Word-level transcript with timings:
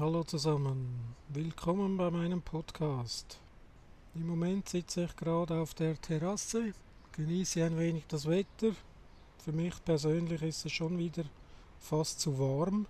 Hallo 0.00 0.22
zusammen, 0.22 1.16
willkommen 1.30 1.96
bei 1.96 2.08
meinem 2.08 2.40
Podcast. 2.40 3.40
Im 4.14 4.28
Moment 4.28 4.68
sitze 4.68 5.06
ich 5.06 5.16
gerade 5.16 5.58
auf 5.58 5.74
der 5.74 6.00
Terrasse, 6.00 6.72
genieße 7.16 7.64
ein 7.64 7.76
wenig 7.76 8.04
das 8.06 8.26
Wetter. 8.26 8.76
Für 9.44 9.50
mich 9.50 9.74
persönlich 9.84 10.40
ist 10.42 10.64
es 10.64 10.70
schon 10.70 10.98
wieder 10.98 11.24
fast 11.80 12.20
zu 12.20 12.38
warm. 12.38 12.86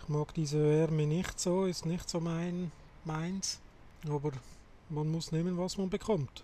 Ich 0.00 0.08
mag 0.08 0.32
diese 0.32 0.64
Wärme 0.64 1.06
nicht 1.06 1.38
so, 1.38 1.66
ist 1.66 1.84
nicht 1.84 2.08
so 2.08 2.20
mein 2.20 2.72
meins, 3.04 3.60
aber 4.08 4.32
man 4.88 5.10
muss 5.10 5.30
nehmen, 5.30 5.58
was 5.58 5.76
man 5.76 5.90
bekommt. 5.90 6.42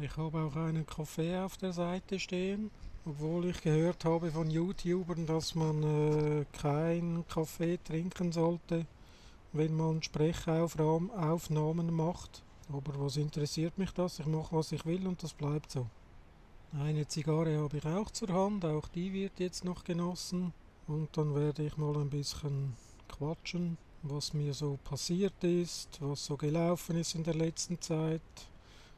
Ich 0.00 0.16
habe 0.16 0.40
auch 0.40 0.56
einen 0.56 0.86
Kaffee 0.86 1.36
auf 1.36 1.58
der 1.58 1.74
Seite 1.74 2.18
stehen, 2.18 2.70
obwohl 3.08 3.46
ich 3.46 3.62
gehört 3.62 4.04
habe 4.04 4.30
von 4.30 4.50
YouTubern, 4.50 5.24
dass 5.24 5.54
man 5.54 5.82
äh, 5.82 6.44
keinen 6.52 7.26
Kaffee 7.26 7.78
trinken 7.82 8.32
sollte, 8.32 8.84
wenn 9.52 9.74
man 9.74 10.02
Sprechaufnahmen 10.02 11.94
macht. 11.94 12.42
Aber 12.70 13.00
was 13.00 13.16
interessiert 13.16 13.78
mich 13.78 13.92
das? 13.92 14.18
Ich 14.18 14.26
mache, 14.26 14.54
was 14.54 14.72
ich 14.72 14.84
will 14.84 15.06
und 15.06 15.22
das 15.22 15.32
bleibt 15.32 15.70
so. 15.70 15.86
Eine 16.78 17.08
Zigarre 17.08 17.56
habe 17.58 17.78
ich 17.78 17.86
auch 17.86 18.10
zur 18.10 18.28
Hand, 18.28 18.66
auch 18.66 18.88
die 18.88 19.10
wird 19.14 19.40
jetzt 19.40 19.64
noch 19.64 19.84
genossen. 19.84 20.52
Und 20.86 21.08
dann 21.16 21.34
werde 21.34 21.64
ich 21.64 21.78
mal 21.78 21.96
ein 21.96 22.10
bisschen 22.10 22.74
quatschen, 23.08 23.78
was 24.02 24.34
mir 24.34 24.52
so 24.52 24.78
passiert 24.84 25.42
ist, 25.42 25.98
was 26.00 26.26
so 26.26 26.36
gelaufen 26.36 26.96
ist 26.96 27.14
in 27.14 27.24
der 27.24 27.34
letzten 27.34 27.80
Zeit. 27.80 28.20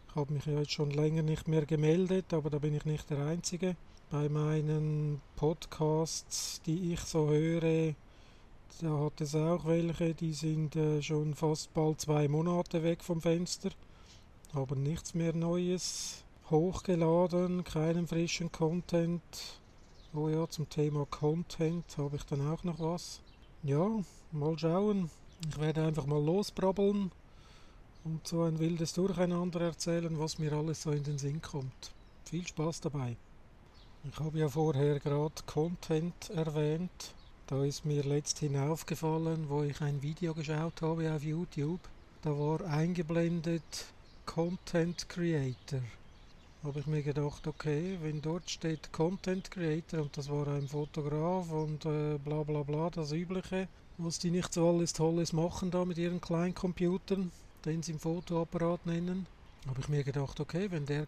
Ich 0.09 0.17
habe 0.17 0.33
mich 0.33 0.47
ja 0.47 0.59
jetzt 0.59 0.73
schon 0.73 0.91
länger 0.91 1.23
nicht 1.23 1.47
mehr 1.47 1.65
gemeldet, 1.65 2.35
aber 2.35 2.51
da 2.51 2.59
bin 2.59 2.75
ich 2.75 2.85
nicht 2.85 3.09
der 3.09 3.25
Einzige 3.25 3.77
bei 4.11 4.29
meinen 4.29 5.21
Podcasts, 5.37 6.61
die 6.67 6.93
ich 6.93 7.01
so 7.01 7.29
höre, 7.29 7.95
da 8.81 8.99
hat 8.99 9.21
es 9.21 9.37
auch 9.37 9.65
welche, 9.67 10.15
die 10.15 10.33
sind 10.33 10.75
äh, 10.75 11.01
schon 11.01 11.35
fast 11.35 11.73
bald 11.75 12.01
zwei 12.01 12.27
Monate 12.27 12.83
weg 12.83 13.05
vom 13.05 13.21
Fenster, 13.21 13.71
haben 14.53 14.83
nichts 14.83 15.15
mehr 15.15 15.33
Neues 15.33 16.25
hochgeladen, 16.51 17.63
keinen 17.63 18.09
frischen 18.09 18.51
Content. 18.51 19.23
Oh 20.13 20.29
ja, 20.29 20.49
zum 20.49 20.69
Thema 20.69 21.07
Content 21.07 21.85
habe 21.97 22.17
ich 22.17 22.25
dann 22.25 22.49
auch 22.49 22.65
noch 22.65 22.81
was. 22.81 23.21
Ja, 23.63 23.87
mal 24.33 24.59
schauen. 24.59 25.09
Ich 25.49 25.61
werde 25.61 25.85
einfach 25.85 26.07
mal 26.07 26.23
losbrabbeln 26.23 27.13
und 28.05 28.27
so 28.27 28.43
ein 28.43 28.59
wildes 28.59 28.93
Durcheinander 28.93 29.61
erzählen, 29.61 30.19
was 30.19 30.41
mir 30.41 30.53
alles 30.53 30.83
so 30.83 30.91
in 30.91 31.05
den 31.05 31.19
Sinn 31.19 31.41
kommt. 31.41 31.93
Viel 32.25 32.47
Spaß 32.47 32.81
dabei. 32.81 33.17
Ich 34.03 34.19
habe 34.19 34.39
ja 34.39 34.49
vorher 34.49 34.99
gerade 34.99 35.43
Content 35.45 36.31
erwähnt. 36.31 37.15
Da 37.47 37.63
ist 37.63 37.85
mir 37.85 38.03
letzthin 38.03 38.57
aufgefallen, 38.57 39.45
wo 39.51 39.63
ich 39.63 39.79
ein 39.83 40.01
Video 40.01 40.33
geschaut 40.33 40.81
habe 40.81 41.13
auf 41.13 41.23
YouTube. 41.23 41.81
Da 42.23 42.31
war 42.31 42.63
eingeblendet 42.63 43.93
Content 44.25 45.07
Creator. 45.07 45.81
Habe 46.65 46.81
ich 46.81 46.87
mir 46.87 47.03
gedacht, 47.03 47.47
okay, 47.47 47.99
wenn 48.01 48.23
dort 48.23 48.49
steht 48.49 48.91
Content 48.91 49.51
Creator 49.51 50.01
und 50.01 50.17
das 50.17 50.31
war 50.31 50.49
ein 50.49 50.67
Fotograf 50.67 51.51
und 51.53 51.85
äh, 51.85 52.17
bla 52.17 52.43
bla 52.43 52.63
bla, 52.63 52.89
das 52.89 53.13
Übliche, 53.13 53.69
was 53.99 54.19
die 54.19 54.31
nicht 54.31 54.55
so 54.55 54.67
alles 54.67 54.95
Tolles 54.95 55.35
machen 55.35 55.71
da 55.71 55.85
mit 55.85 55.99
ihren 55.99 56.23
kleinen 56.23 56.55
Computern, 56.55 57.31
den 57.67 57.83
sie 57.83 57.93
im 57.93 57.99
Fotoapparat 57.99 58.87
nennen, 58.87 59.27
habe 59.69 59.81
ich 59.81 59.89
mir 59.91 60.05
gedacht, 60.05 60.41
okay, 60.41 60.71
wenn 60.71 60.87
der 60.87 61.07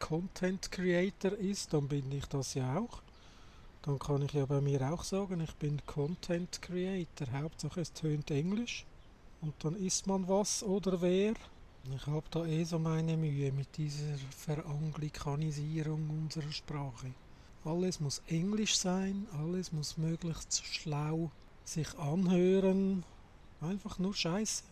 Content 0.00 0.72
Creator 0.72 1.32
ist, 1.34 1.72
dann 1.72 1.86
bin 1.86 2.10
ich 2.10 2.26
das 2.26 2.54
ja 2.54 2.76
auch. 2.76 3.00
Dann 3.82 3.98
kann 3.98 4.22
ich 4.22 4.32
ja 4.32 4.44
bei 4.46 4.60
mir 4.60 4.92
auch 4.92 5.04
sagen, 5.04 5.40
ich 5.40 5.54
bin 5.54 5.80
Content 5.86 6.60
Creator. 6.60 7.28
Hauptsache 7.32 7.82
es 7.82 7.92
tönt 7.92 8.30
Englisch. 8.30 8.84
Und 9.40 9.54
dann 9.64 9.76
ist 9.76 10.06
man 10.08 10.26
was 10.26 10.62
oder 10.64 11.00
wer. 11.00 11.34
Ich 11.94 12.06
habe 12.06 12.26
da 12.30 12.44
eh 12.44 12.64
so 12.64 12.78
meine 12.78 13.16
Mühe 13.16 13.52
mit 13.52 13.76
dieser 13.76 14.18
Veranglikanisierung 14.36 16.10
unserer 16.10 16.52
Sprache. 16.52 17.12
Alles 17.64 18.00
muss 18.00 18.22
Englisch 18.26 18.78
sein, 18.78 19.26
alles 19.38 19.72
muss 19.72 19.96
möglichst 19.96 20.64
schlau 20.64 21.30
sich 21.64 21.98
anhören. 21.98 23.04
Einfach 23.60 23.98
nur 23.98 24.14
Scheiße. 24.14 24.64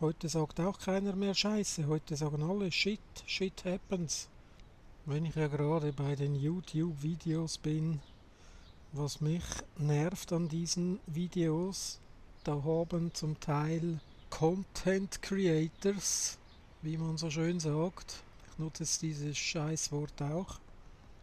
Heute 0.00 0.28
sagt 0.28 0.58
auch 0.60 0.78
keiner 0.78 1.14
mehr 1.14 1.34
Scheiße, 1.34 1.86
heute 1.86 2.16
sagen 2.16 2.42
alle 2.42 2.72
Shit, 2.72 3.00
Shit 3.26 3.64
happens. 3.64 4.28
Wenn 5.06 5.24
ich 5.24 5.34
ja 5.34 5.48
gerade 5.48 5.94
bei 5.94 6.14
den 6.14 6.34
YouTube-Videos 6.34 7.56
bin, 7.56 8.00
was 8.92 9.22
mich 9.22 9.42
nervt 9.78 10.30
an 10.30 10.46
diesen 10.46 11.00
Videos, 11.06 12.00
da 12.44 12.62
haben 12.62 13.12
zum 13.14 13.40
Teil 13.40 13.98
Content 14.28 15.22
Creators, 15.22 16.38
wie 16.82 16.98
man 16.98 17.16
so 17.16 17.30
schön 17.30 17.60
sagt, 17.60 18.22
ich 18.50 18.58
nutze 18.58 18.82
jetzt 18.82 19.00
dieses 19.00 19.38
Scheißwort 19.38 20.20
auch, 20.20 20.60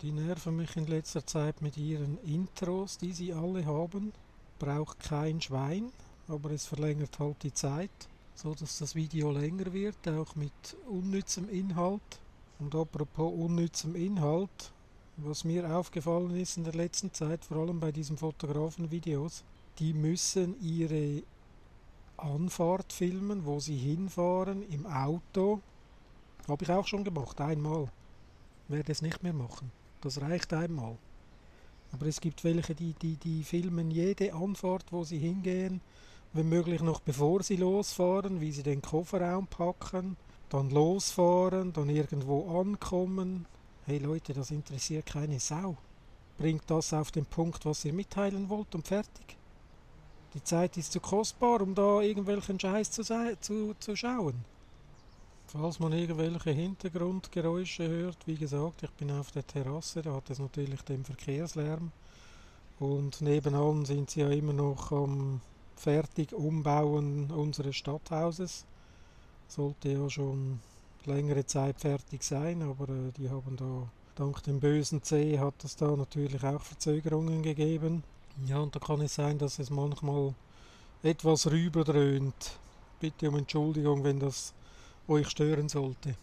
die 0.02 0.12
nerven 0.12 0.56
mich 0.56 0.76
in 0.76 0.88
letzter 0.88 1.26
Zeit 1.26 1.62
mit 1.62 1.78
ihren 1.78 2.18
Intros, 2.24 2.98
die 2.98 3.14
sie 3.14 3.32
alle 3.32 3.64
haben. 3.68 4.12
Braucht 4.58 5.00
kein 5.02 5.40
Schwein, 5.40 5.92
aber 6.28 6.50
es 6.50 6.66
verlängert 6.66 7.20
halt 7.20 7.44
die 7.44 7.54
Zeit, 7.54 8.10
so 8.34 8.56
dass 8.56 8.80
das 8.80 8.96
Video 8.96 9.32
länger 9.32 9.72
wird, 9.72 10.08
auch 10.08 10.36
mit 10.36 10.76
unnützem 10.90 11.48
Inhalt. 11.48 12.20
Und 12.60 12.74
apropos 12.74 13.34
unnützem 13.34 13.96
Inhalt, 13.96 14.72
was 15.18 15.44
mir 15.44 15.76
aufgefallen 15.76 16.36
ist 16.36 16.58
in 16.58 16.64
der 16.64 16.74
letzten 16.74 17.14
Zeit, 17.14 17.46
vor 17.46 17.58
allem 17.58 17.80
bei 17.80 17.92
diesen 17.92 18.18
Fotografenvideos, 18.18 19.44
die 19.80 19.94
müssen 19.94 20.60
ihre 20.62 21.24
Anfahrt 22.18 22.94
filmen, 22.94 23.46
wo 23.46 23.60
sie 23.60 23.78
hinfahren 23.78 24.68
im 24.70 24.88
Auto. 24.88 25.62
Habe 26.48 26.64
ich 26.64 26.72
auch 26.72 26.88
schon 26.88 27.04
gemacht, 27.04 27.40
einmal. 27.42 27.90
Werde 28.68 28.92
es 28.92 29.02
nicht 29.02 29.22
mehr 29.22 29.34
machen. 29.34 29.72
Das 30.02 30.20
reicht 30.22 30.52
einmal. 30.54 30.98
Aber 31.92 32.08
es 32.08 32.20
gibt 32.20 32.44
welche, 32.44 32.76
die, 32.76 32.94
die, 32.94 33.18
die 33.18 33.44
filmen 33.44 33.92
jede 33.92 34.34
Anfahrt, 34.34 34.86
wo 34.92 35.04
sie 35.04 35.20
hingehen, 35.20 35.82
wenn 36.34 36.50
möglich 36.50 36.82
noch 36.82 37.00
bevor 37.00 37.44
sie 37.44 37.56
losfahren, 37.56 38.42
wie 38.42 38.52
sie 38.52 38.64
den 38.64 38.82
Kofferraum 38.82 39.48
packen, 39.48 40.18
dann 40.50 40.70
losfahren, 40.70 41.74
dann 41.74 41.90
irgendwo 41.90 42.60
ankommen. 42.60 43.46
Hey 43.86 43.98
Leute, 44.00 44.34
das 44.34 44.52
interessiert 44.52 45.06
keine 45.06 45.40
Sau. 45.40 45.78
Bringt 46.38 46.64
das 46.68 46.94
auf 46.94 47.12
den 47.12 47.26
Punkt, 47.26 47.66
was 47.66 47.86
ihr 47.86 47.94
mitteilen 47.94 48.50
wollt 48.50 48.74
und 48.76 48.88
fertig. 48.88 49.38
Die 50.34 50.44
Zeit 50.44 50.78
ist 50.78 50.92
zu 50.92 51.00
kostbar, 51.00 51.62
um 51.62 51.74
da 51.74 52.02
irgendwelchen 52.02 52.60
Scheiß 52.60 52.92
zu, 52.92 53.04
zu, 53.04 53.74
zu 53.80 53.96
schauen. 53.96 54.36
Falls 55.48 55.80
man 55.80 55.94
irgendwelche 55.94 56.52
Hintergrundgeräusche 56.52 57.88
hört, 57.88 58.18
wie 58.28 58.36
gesagt, 58.36 58.84
ich 58.84 58.92
bin 58.92 59.12
auf 59.12 59.32
der 59.32 59.48
Terrasse, 59.48 60.02
da 60.02 60.14
hat 60.14 60.30
es 60.30 60.40
natürlich 60.40 60.82
den 60.82 61.06
Verkehrslärm. 61.06 61.92
Und 62.80 63.22
nebenan 63.22 63.86
sind 63.86 64.12
sie 64.12 64.20
ja 64.20 64.30
immer 64.30 64.54
noch 64.54 64.92
am 64.92 65.42
fertig 65.76 66.34
Umbauen 66.34 67.32
unseres 67.32 67.76
Stadthauses 67.76 68.66
sollte 69.48 69.90
ja 69.90 70.10
schon 70.10 70.60
längere 71.06 71.46
Zeit 71.46 71.80
fertig 71.80 72.24
sein, 72.24 72.62
aber 72.62 72.90
äh, 72.90 73.12
die 73.18 73.30
haben 73.30 73.56
da 73.56 73.90
dank 74.16 74.42
dem 74.44 74.60
bösen 74.60 75.04
C 75.04 75.38
hat 75.38 75.64
es 75.64 75.76
da 75.76 75.96
natürlich 75.96 76.44
auch 76.44 76.62
Verzögerungen 76.62 77.44
gegeben. 77.44 78.04
Ja, 78.46 78.60
und 78.60 78.76
da 78.76 78.80
kann 78.80 79.02
es 79.02 79.16
sein, 79.16 79.38
dass 79.38 79.60
es 79.60 79.70
manchmal 79.70 80.34
etwas 81.04 81.50
rüberdröhnt. 81.50 82.60
Bitte 83.00 83.30
um 83.30 83.38
Entschuldigung, 83.38 84.04
wenn 84.04 84.20
das 84.20 84.54
euch 85.08 85.30
stören 85.30 85.70
sollte. 85.70 86.16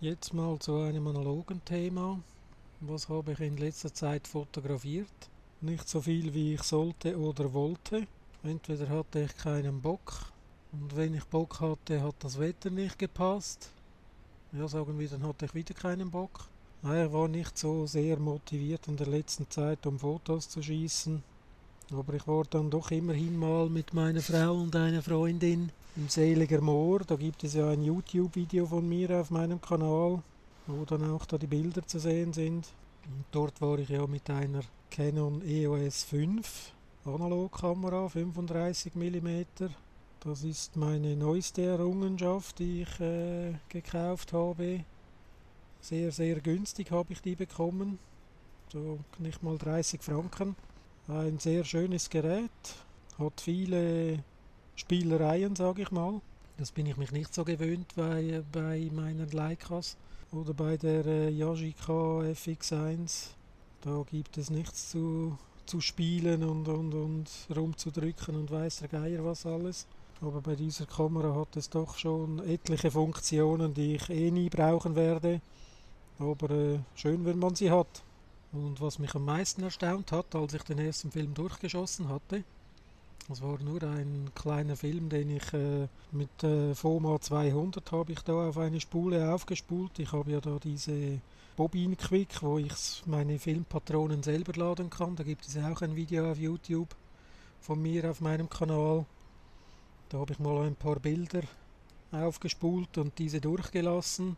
Jetzt 0.00 0.34
mal 0.34 0.58
zu 0.58 0.76
einem 0.76 1.06
analogen 1.06 1.64
Thema. 1.64 2.20
Was 2.80 3.08
habe 3.08 3.32
ich 3.32 3.40
in 3.40 3.56
letzter 3.56 3.92
Zeit 3.94 4.26
fotografiert? 4.26 5.30
Nicht 5.60 5.88
so 5.88 6.00
viel, 6.00 6.34
wie 6.34 6.54
ich 6.54 6.62
sollte 6.62 7.16
oder 7.18 7.52
wollte. 7.52 8.06
Entweder 8.42 8.88
hatte 8.88 9.20
ich 9.20 9.36
keinen 9.36 9.80
Bock 9.80 10.32
und 10.72 10.96
wenn 10.96 11.14
ich 11.14 11.24
Bock 11.24 11.60
hatte, 11.60 12.02
hat 12.02 12.16
das 12.20 12.38
Wetter 12.38 12.70
nicht 12.70 12.98
gepasst. 12.98 13.70
Ja, 14.52 14.68
sagen 14.68 14.98
wir, 14.98 15.08
dann 15.08 15.22
hatte 15.24 15.46
ich 15.46 15.54
wieder 15.54 15.74
keinen 15.74 16.10
Bock. 16.10 16.46
Er 16.82 17.12
war 17.12 17.28
nicht 17.28 17.58
so 17.58 17.86
sehr 17.86 18.18
motiviert 18.18 18.88
in 18.88 18.96
der 18.96 19.06
letzten 19.06 19.50
Zeit, 19.50 19.86
um 19.86 19.98
Fotos 19.98 20.48
zu 20.48 20.62
schießen. 20.62 21.22
Aber 21.92 22.14
ich 22.14 22.26
war 22.26 22.44
dann 22.44 22.70
doch 22.70 22.90
immerhin 22.90 23.36
mal 23.36 23.68
mit 23.68 23.92
meiner 23.92 24.20
Frau 24.20 24.54
und 24.54 24.74
einer 24.76 25.02
Freundin 25.02 25.70
im 25.96 26.08
Seliger 26.08 26.60
Moor. 26.60 27.00
Da 27.00 27.16
gibt 27.16 27.42
es 27.44 27.54
ja 27.54 27.68
ein 27.68 27.82
YouTube-Video 27.82 28.66
von 28.66 28.88
mir 28.88 29.20
auf 29.20 29.30
meinem 29.30 29.60
Kanal, 29.60 30.22
wo 30.66 30.84
dann 30.84 31.10
auch 31.10 31.26
da 31.26 31.36
die 31.36 31.48
Bilder 31.48 31.84
zu 31.86 31.98
sehen 31.98 32.32
sind. 32.32 32.68
Und 33.06 33.24
dort 33.32 33.60
war 33.60 33.78
ich 33.78 33.88
ja 33.88 34.06
mit 34.06 34.30
einer 34.30 34.62
Canon 34.90 35.42
EOS 35.42 36.04
5 36.04 36.72
Analogkamera, 37.04 38.08
35 38.08 38.94
mm 38.94 39.44
das 40.20 40.44
ist 40.44 40.76
meine 40.76 41.16
neueste 41.16 41.62
Errungenschaft, 41.62 42.58
die 42.58 42.82
ich 42.82 43.00
äh, 43.00 43.54
gekauft 43.68 44.32
habe. 44.32 44.84
Sehr, 45.80 46.12
sehr 46.12 46.40
günstig 46.40 46.90
habe 46.90 47.12
ich 47.12 47.22
die 47.22 47.34
bekommen. 47.34 47.98
So 48.70 48.98
nicht 49.18 49.42
mal 49.42 49.56
30 49.56 50.02
Franken. 50.02 50.56
Ein 51.08 51.38
sehr 51.38 51.64
schönes 51.64 52.10
Gerät. 52.10 52.50
hat 53.18 53.40
viele 53.40 54.22
Spielereien, 54.76 55.56
sage 55.56 55.82
ich 55.82 55.90
mal. 55.90 56.20
Das 56.58 56.70
bin 56.70 56.84
ich 56.84 56.98
mich 56.98 57.12
nicht 57.12 57.34
so 57.34 57.44
gewöhnt 57.44 57.94
bei, 57.96 58.42
bei 58.52 58.90
meinen 58.92 59.30
Leicas 59.30 59.96
oder 60.32 60.52
bei 60.52 60.76
der 60.76 61.06
äh, 61.06 61.30
Yashica 61.30 62.20
FX1. 62.20 63.28
Da 63.80 64.04
gibt 64.10 64.36
es 64.36 64.50
nichts 64.50 64.90
zu, 64.90 65.38
zu 65.64 65.80
spielen 65.80 66.44
und, 66.44 66.68
und, 66.68 66.92
und 66.92 67.30
rumzudrücken 67.56 68.36
und 68.36 68.50
weiß 68.50 68.80
der 68.80 68.88
Geier 68.88 69.24
was 69.24 69.46
alles. 69.46 69.86
Aber 70.22 70.40
bei 70.42 70.54
dieser 70.54 70.86
Kamera 70.86 71.34
hat 71.34 71.56
es 71.56 71.70
doch 71.70 71.96
schon 71.96 72.40
etliche 72.46 72.90
Funktionen, 72.90 73.72
die 73.72 73.94
ich 73.94 74.10
eh 74.10 74.30
nie 74.30 74.50
brauchen 74.50 74.94
werde. 74.94 75.40
Aber 76.18 76.50
äh, 76.50 76.78
schön, 76.94 77.24
wenn 77.24 77.38
man 77.38 77.54
sie 77.54 77.70
hat. 77.70 78.02
Und 78.52 78.80
was 78.80 78.98
mich 78.98 79.14
am 79.14 79.24
meisten 79.24 79.62
erstaunt 79.62 80.12
hat, 80.12 80.34
als 80.34 80.54
ich 80.54 80.62
den 80.62 80.78
ersten 80.78 81.10
Film 81.10 81.32
durchgeschossen 81.34 82.08
hatte, 82.08 82.44
das 83.28 83.42
war 83.42 83.60
nur 83.60 83.80
ein 83.84 84.30
kleiner 84.34 84.76
Film, 84.76 85.08
den 85.08 85.36
ich 85.36 85.52
äh, 85.54 85.86
mit 86.10 86.42
äh, 86.42 86.74
FOMA 86.74 87.20
200 87.20 87.92
habe 87.92 88.12
ich 88.12 88.20
da 88.22 88.48
auf 88.48 88.58
eine 88.58 88.80
Spule 88.80 89.32
aufgespult. 89.32 90.00
Ich 90.00 90.12
habe 90.12 90.32
ja 90.32 90.40
da 90.40 90.58
diese 90.58 91.20
Bobin 91.56 91.96
Quick, 91.96 92.42
wo 92.42 92.58
ich 92.58 92.74
meine 93.06 93.38
Filmpatronen 93.38 94.24
selber 94.24 94.52
laden 94.54 94.90
kann. 94.90 95.14
Da 95.14 95.22
gibt 95.22 95.46
es 95.46 95.56
auch 95.56 95.80
ein 95.80 95.94
Video 95.94 96.28
auf 96.28 96.38
YouTube 96.38 96.88
von 97.60 97.80
mir 97.80 98.10
auf 98.10 98.20
meinem 98.20 98.50
Kanal. 98.50 99.06
Da 100.10 100.18
habe 100.18 100.32
ich 100.32 100.40
mal 100.40 100.66
ein 100.66 100.74
paar 100.74 100.98
Bilder 100.98 101.42
aufgespult 102.10 102.98
und 102.98 103.16
diese 103.16 103.40
durchgelassen, 103.40 104.36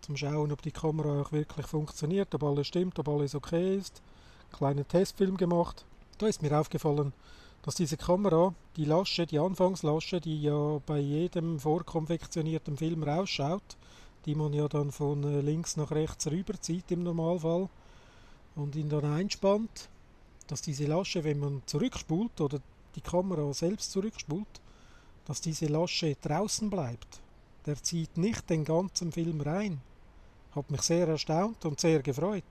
zum 0.00 0.16
Schauen, 0.16 0.50
ob 0.50 0.62
die 0.62 0.70
Kamera 0.70 1.20
auch 1.20 1.30
wirklich 1.30 1.66
funktioniert, 1.66 2.34
ob 2.34 2.42
alles 2.42 2.68
stimmt, 2.68 2.98
ob 2.98 3.06
alles 3.08 3.34
okay 3.34 3.76
ist. 3.76 4.00
Kleinen 4.50 4.88
Testfilm 4.88 5.36
gemacht. 5.36 5.84
Da 6.16 6.26
ist 6.26 6.40
mir 6.40 6.58
aufgefallen, 6.58 7.12
dass 7.60 7.74
diese 7.74 7.98
Kamera, 7.98 8.54
die 8.76 8.86
Lasche, 8.86 9.26
die 9.26 9.38
Anfangslasche, 9.38 10.22
die 10.22 10.40
ja 10.40 10.80
bei 10.86 11.00
jedem 11.00 11.60
vorkonfektionierten 11.60 12.78
Film 12.78 13.02
rausschaut, 13.02 13.76
die 14.24 14.34
man 14.34 14.54
ja 14.54 14.68
dann 14.68 14.90
von 14.90 15.22
äh, 15.22 15.42
links 15.42 15.76
nach 15.76 15.90
rechts 15.90 16.28
rüberzieht 16.28 16.90
im 16.90 17.02
Normalfall 17.02 17.68
und 18.56 18.74
ihn 18.74 18.88
dann 18.88 19.04
einspannt, 19.04 19.90
dass 20.46 20.62
diese 20.62 20.86
Lasche, 20.86 21.24
wenn 21.24 21.40
man 21.40 21.60
zurückspult 21.66 22.40
oder 22.40 22.58
die 22.94 23.02
Kamera 23.02 23.52
selbst 23.52 23.92
zurückspult, 23.92 24.46
dass 25.28 25.40
diese 25.42 25.66
Lasche 25.66 26.16
draußen 26.20 26.70
bleibt. 26.70 27.20
Der 27.66 27.80
zieht 27.80 28.16
nicht 28.16 28.48
den 28.50 28.64
ganzen 28.64 29.12
Film 29.12 29.42
rein. 29.42 29.80
Hat 30.56 30.70
mich 30.70 30.82
sehr 30.82 31.06
erstaunt 31.06 31.64
und 31.66 31.78
sehr 31.78 32.02
gefreut. 32.02 32.42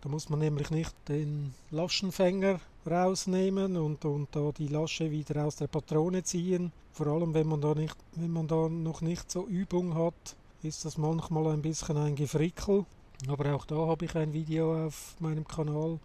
Da 0.00 0.08
muss 0.08 0.30
man 0.30 0.38
nämlich 0.38 0.70
nicht 0.70 0.94
den 1.08 1.54
Laschenfänger 1.70 2.60
rausnehmen 2.86 3.76
und, 3.76 4.04
und 4.04 4.28
da 4.32 4.52
die 4.52 4.68
Lasche 4.68 5.10
wieder 5.10 5.44
aus 5.44 5.56
der 5.56 5.66
Patrone 5.66 6.24
ziehen. 6.24 6.72
Vor 6.92 7.06
allem 7.08 7.34
wenn 7.34 7.46
man 7.46 7.60
da 7.60 7.74
nicht, 7.74 7.96
wenn 8.14 8.30
man 8.30 8.48
da 8.48 8.68
noch 8.68 9.02
nicht 9.02 9.30
so 9.30 9.46
Übung 9.46 9.94
hat, 9.94 10.36
ist 10.62 10.86
das 10.86 10.96
manchmal 10.96 11.52
ein 11.52 11.62
bisschen 11.62 11.98
ein 11.98 12.16
Gefrickel. 12.16 12.86
Aber 13.28 13.54
auch 13.54 13.66
da 13.66 13.76
habe 13.76 14.06
ich 14.06 14.14
ein 14.16 14.32
Video 14.32 14.86
auf 14.86 15.14
meinem 15.20 15.46
Kanal, 15.46 15.98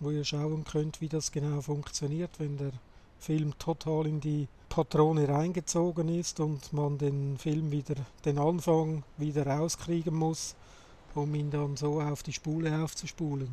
wo 0.00 0.10
ihr 0.10 0.24
schauen 0.24 0.64
könnt, 0.64 1.00
wie 1.00 1.08
das 1.08 1.30
genau 1.30 1.60
funktioniert, 1.60 2.38
wenn 2.38 2.56
der 2.56 2.72
Film 3.20 3.56
total 3.58 4.06
in 4.06 4.20
die 4.20 4.48
Patrone 4.70 5.28
reingezogen 5.28 6.08
ist 6.08 6.40
und 6.40 6.72
man 6.72 6.96
den 6.96 7.36
Film 7.36 7.70
wieder, 7.70 7.96
den 8.24 8.38
Anfang 8.38 9.02
wieder 9.18 9.46
rauskriegen 9.46 10.14
muss, 10.14 10.54
um 11.14 11.34
ihn 11.34 11.50
dann 11.50 11.76
so 11.76 12.00
auf 12.00 12.22
die 12.22 12.32
Spule 12.32 12.82
aufzuspulen 12.82 13.50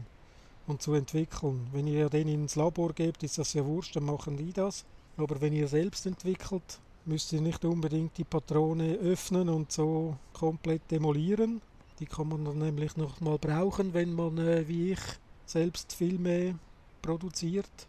und 0.67 0.81
zu 0.81 0.93
entwickeln. 0.93 1.67
Wenn 1.73 1.85
ihr 1.85 2.09
den 2.09 2.29
ins 2.29 2.55
Labor 2.55 2.93
gebt, 2.93 3.23
ist 3.23 3.37
das 3.37 3.53
ja 3.53 3.65
wurscht, 3.65 3.95
dann 3.95 4.05
machen 4.05 4.37
die 4.37 4.53
das. 4.53 4.85
Aber 5.17 5.41
wenn 5.41 5.53
ihr 5.53 5.67
selbst 5.67 6.05
entwickelt, 6.05 6.79
müsst 7.05 7.33
ihr 7.33 7.41
nicht 7.41 7.65
unbedingt 7.65 8.17
die 8.17 8.23
Patrone 8.23 8.95
öffnen 8.95 9.49
und 9.49 9.71
so 9.71 10.15
komplett 10.33 10.89
demolieren. 10.91 11.61
Die 11.99 12.05
kann 12.05 12.29
man 12.29 12.45
dann 12.45 12.59
nämlich 12.59 12.95
nochmal 12.95 13.37
brauchen, 13.37 13.93
wenn 13.93 14.13
man, 14.13 14.37
äh, 14.37 14.67
wie 14.67 14.91
ich, 14.93 14.99
selbst 15.45 15.93
Filme 15.93 16.57
produziert 17.01 17.87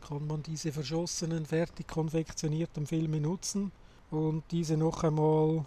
kann 0.00 0.26
man 0.26 0.42
diese 0.42 0.72
verschossenen, 0.72 1.46
fertig 1.46 1.88
konfektionierten 1.88 2.86
Filme 2.86 3.20
nutzen 3.20 3.72
und 4.10 4.44
diese 4.50 4.76
noch 4.76 5.04
einmal 5.04 5.64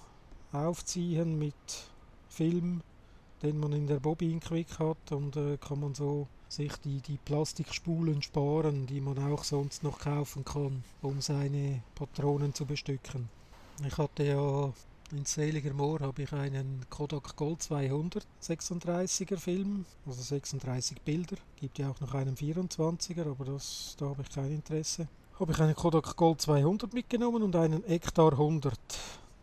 aufziehen 0.51 1.37
mit 1.37 1.53
Film, 2.29 2.81
den 3.43 3.59
man 3.59 3.73
in 3.73 3.87
der 3.87 3.99
Bobin 3.99 4.39
Quick 4.39 4.79
hat 4.79 5.11
und 5.11 5.35
äh, 5.35 5.57
kann 5.57 5.79
man 5.79 5.95
so 5.95 6.27
sich 6.47 6.75
die, 6.77 7.01
die 7.01 7.17
Plastikspulen 7.17 8.21
sparen, 8.21 8.85
die 8.85 9.01
man 9.01 9.17
auch 9.31 9.43
sonst 9.43 9.83
noch 9.83 9.99
kaufen 9.99 10.43
kann, 10.43 10.83
um 11.01 11.21
seine 11.21 11.81
Patronen 11.95 12.53
zu 12.53 12.65
bestücken. 12.65 13.29
Ich 13.85 13.97
hatte 13.97 14.23
ja 14.23 14.73
in 15.13 15.25
Seliger 15.25 15.73
Moor 15.73 15.99
habe 15.99 16.23
ich 16.23 16.31
einen 16.33 16.85
Kodak 16.89 17.35
Gold 17.35 17.61
200 17.61 18.25
36er 18.41 19.37
Film, 19.37 19.85
also 20.05 20.21
36 20.21 21.01
Bilder. 21.01 21.37
Gibt 21.55 21.79
ja 21.79 21.89
auch 21.89 21.99
noch 21.99 22.13
einen 22.13 22.35
24er, 22.35 23.29
aber 23.29 23.45
das, 23.45 23.95
da 23.97 24.05
habe 24.05 24.21
ich 24.21 24.29
kein 24.29 24.51
Interesse. 24.51 25.07
Habe 25.39 25.51
ich 25.51 25.59
einen 25.59 25.75
Kodak 25.75 26.15
Gold 26.15 26.41
200 26.41 26.93
mitgenommen 26.93 27.43
und 27.43 27.55
einen 27.55 27.83
Ektar 27.85 28.33
100. 28.33 28.77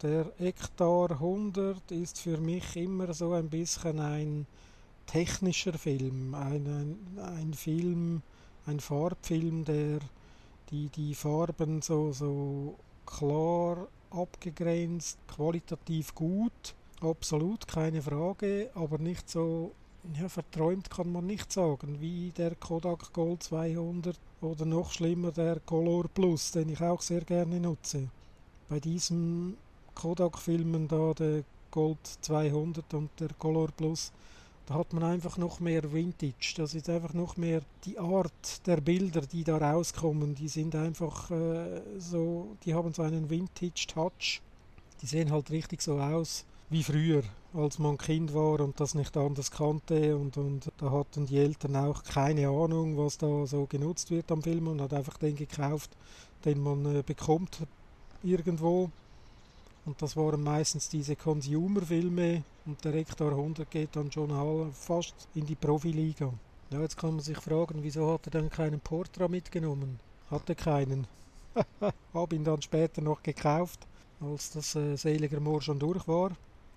Der 0.03 0.32
Ektar 0.38 1.11
100 1.11 1.91
ist 1.91 2.21
für 2.21 2.38
mich 2.38 2.76
immer 2.76 3.12
so 3.12 3.32
ein 3.32 3.49
bisschen 3.49 3.99
ein 4.00 4.47
technischer 5.06 5.75
Film, 5.75 6.35
ein, 6.35 6.67
ein, 6.67 7.19
ein 7.23 7.55
Film, 7.55 8.23
ein 8.67 8.81
Farbfilm, 8.81 9.64
der 9.64 9.99
die, 10.71 10.88
die 10.88 11.14
Farben 11.14 11.82
so, 11.82 12.12
so 12.12 12.76
klar 13.06 13.88
abgegrenzt, 14.11 15.19
qualitativ 15.29 16.15
gut, 16.15 16.75
absolut 17.01 17.67
keine 17.69 18.03
Frage, 18.03 18.71
aber 18.75 18.99
nicht 18.99 19.29
so 19.29 19.73
ja, 20.19 20.29
verträumt 20.29 20.91
kann 20.91 21.13
man 21.13 21.27
nicht 21.27 21.53
sagen, 21.53 22.01
wie 22.01 22.33
der 22.37 22.55
Kodak 22.55 23.13
Gold 23.13 23.43
200 23.43 24.19
oder 24.41 24.65
noch 24.65 24.93
schlimmer 24.93 25.33
der 25.33 25.61
Color 25.61 26.09
Plus, 26.09 26.53
den 26.53 26.69
ich 26.71 26.81
auch 26.81 27.01
sehr 27.01 27.23
gerne 27.23 27.61
nutze. 27.61 28.09
Bei 28.69 28.81
diesen 28.81 29.57
Kodak-Filmen 29.95 30.89
da, 30.89 31.13
der 31.13 31.43
Gold 31.71 31.99
200 32.21 32.95
und 32.95 33.11
der 33.19 33.31
Color 33.39 33.69
Plus, 33.77 34.13
da 34.69 34.75
hat 34.75 34.93
man 34.93 35.03
einfach 35.03 35.38
noch 35.38 35.61
mehr 35.61 35.94
Vintage. 35.94 36.53
Das 36.56 36.75
ist 36.75 36.91
einfach 36.91 37.15
noch 37.15 37.38
mehr 37.38 37.62
die 37.87 37.99
Art 37.99 38.67
der 38.67 38.82
Bilder, 38.82 39.23
die 39.23 39.43
da 39.43 39.56
rauskommen. 39.56 40.35
Die 40.35 40.49
sind 40.49 40.75
einfach 40.75 41.31
äh, 41.31 41.81
so, 41.99 42.55
die 42.67 42.75
haben 42.75 42.93
so 42.93 43.00
einen 43.03 43.31
Vintage-Touch. 43.31 44.43
Die 45.00 45.07
sehen 45.07 45.31
halt 45.31 45.50
richtig 45.50 45.81
so 45.81 45.99
aus 45.99 46.45
wie 46.69 46.83
früher, 46.83 47.23
als 47.54 47.78
man 47.78 47.97
Kind 47.97 48.35
war 48.35 48.61
und 48.61 48.78
das 48.78 48.95
nicht 48.95 49.16
anders 49.16 49.50
kannte. 49.50 50.14
Und, 50.14 50.37
und 50.37 50.71
da 50.76 50.90
hatten 50.90 51.25
die 51.25 51.38
Eltern 51.38 51.75
auch 51.75 52.02
keine 52.04 52.49
Ahnung, 52.49 52.99
was 52.99 53.16
da 53.16 53.47
so 53.47 53.64
genutzt 53.64 54.11
wird 54.11 54.31
am 54.31 54.43
Film 54.43 54.69
und 54.69 54.83
hat 54.83 54.93
einfach 54.93 55.16
den 55.16 55.35
gekauft, 55.35 55.90
den 56.45 56.62
man 56.62 56.85
äh, 56.95 57.02
bekommt 57.02 57.61
irgendwo. 58.23 58.90
Und 59.88 60.02
das 60.02 60.18
waren 60.18 60.42
meistens 60.42 60.90
diese 60.90 61.16
Consumer-Filme 61.16 62.42
und 62.66 62.85
der 62.85 62.92
Hektar 62.92 63.30
100 63.30 63.71
geht 63.71 63.97
dann 63.97 64.12
schon 64.12 64.71
fast 64.75 65.14
in 65.35 65.47
die 65.47 65.54
Profiliga. 65.54 66.30
Ja, 66.68 66.83
jetzt 66.83 66.99
kann 66.99 67.12
man 67.12 67.21
sich 67.21 67.38
fragen, 67.38 67.83
wieso 67.83 68.12
hat 68.12 68.26
er 68.26 68.33
dann 68.33 68.50
keinen 68.50 68.80
Portra 68.80 69.28
mitgenommen? 69.28 69.99
Hatte 70.30 70.54
keinen. 70.54 71.07
Habe 72.12 72.37
ihn 72.37 72.45
dann 72.45 72.61
später 72.61 73.00
noch 73.00 73.23
gekauft, 73.23 73.87
als 74.21 74.50
das 74.50 74.75
äh, 74.75 74.95
Seliger 74.97 75.40
Moor 75.40 75.62
schon 75.62 75.78
durch 75.78 76.07
war. 76.07 76.33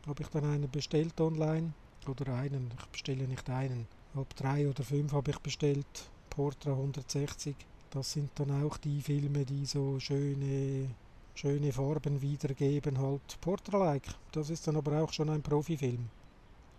Habe 0.08 0.24
ich 0.24 0.30
dann 0.30 0.46
einen 0.46 0.72
bestellt 0.72 1.20
online. 1.20 1.74
Oder 2.08 2.34
einen, 2.36 2.72
ich 2.80 2.86
bestelle 2.86 3.28
nicht 3.28 3.50
einen. 3.50 3.88
Ab 4.16 4.34
drei 4.38 4.70
oder 4.70 4.86
fünf 4.86 5.12
habe 5.12 5.32
ich 5.32 5.40
bestellt. 5.40 6.10
Portra 6.30 6.72
160. 6.72 7.58
Das 7.90 8.14
sind 8.14 8.30
dann 8.36 8.64
auch 8.64 8.78
die 8.78 9.02
Filme, 9.02 9.44
die 9.44 9.66
so 9.66 10.00
schöne 10.00 10.88
schöne 11.36 11.72
Farben 11.72 12.22
wiedergeben, 12.22 13.00
halt 13.00 13.38
Portra-like. 13.42 14.08
Das 14.32 14.50
ist 14.50 14.68
dann 14.68 14.78
aber 14.78 15.02
auch 15.02 15.14
schon 15.14 15.30
ein 15.30 15.42
Profifilm. 15.42 16.10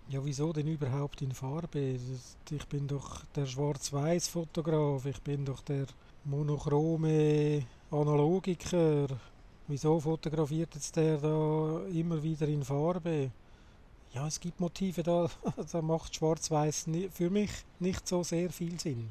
Ja, 0.08 0.22
wieso 0.24 0.52
denn 0.52 0.66
überhaupt 0.66 1.22
in 1.22 1.32
Farbe? 1.32 1.96
Ich 2.50 2.66
bin 2.66 2.86
doch 2.86 3.24
der 3.34 3.46
Schwarz-Weiß-Fotograf, 3.46 5.06
ich 5.06 5.22
bin 5.22 5.44
doch 5.44 5.62
der 5.62 5.86
monochrome 6.24 7.64
Analogiker. 7.90 9.06
Wieso 9.68 10.00
fotografiert 10.00 10.74
jetzt 10.74 10.96
der 10.96 11.18
da 11.18 11.82
immer 11.92 12.22
wieder 12.22 12.48
in 12.48 12.62
Farbe? 12.62 13.30
Ja, 14.12 14.26
es 14.26 14.38
gibt 14.38 14.60
Motive, 14.60 15.02
da, 15.02 15.30
da 15.72 15.80
macht 15.80 16.14
Schwarz-Weiß 16.14 16.86
für 17.10 17.30
mich 17.30 17.50
nicht 17.80 18.06
so 18.06 18.22
sehr 18.22 18.50
viel 18.50 18.78
Sinn. 18.78 19.10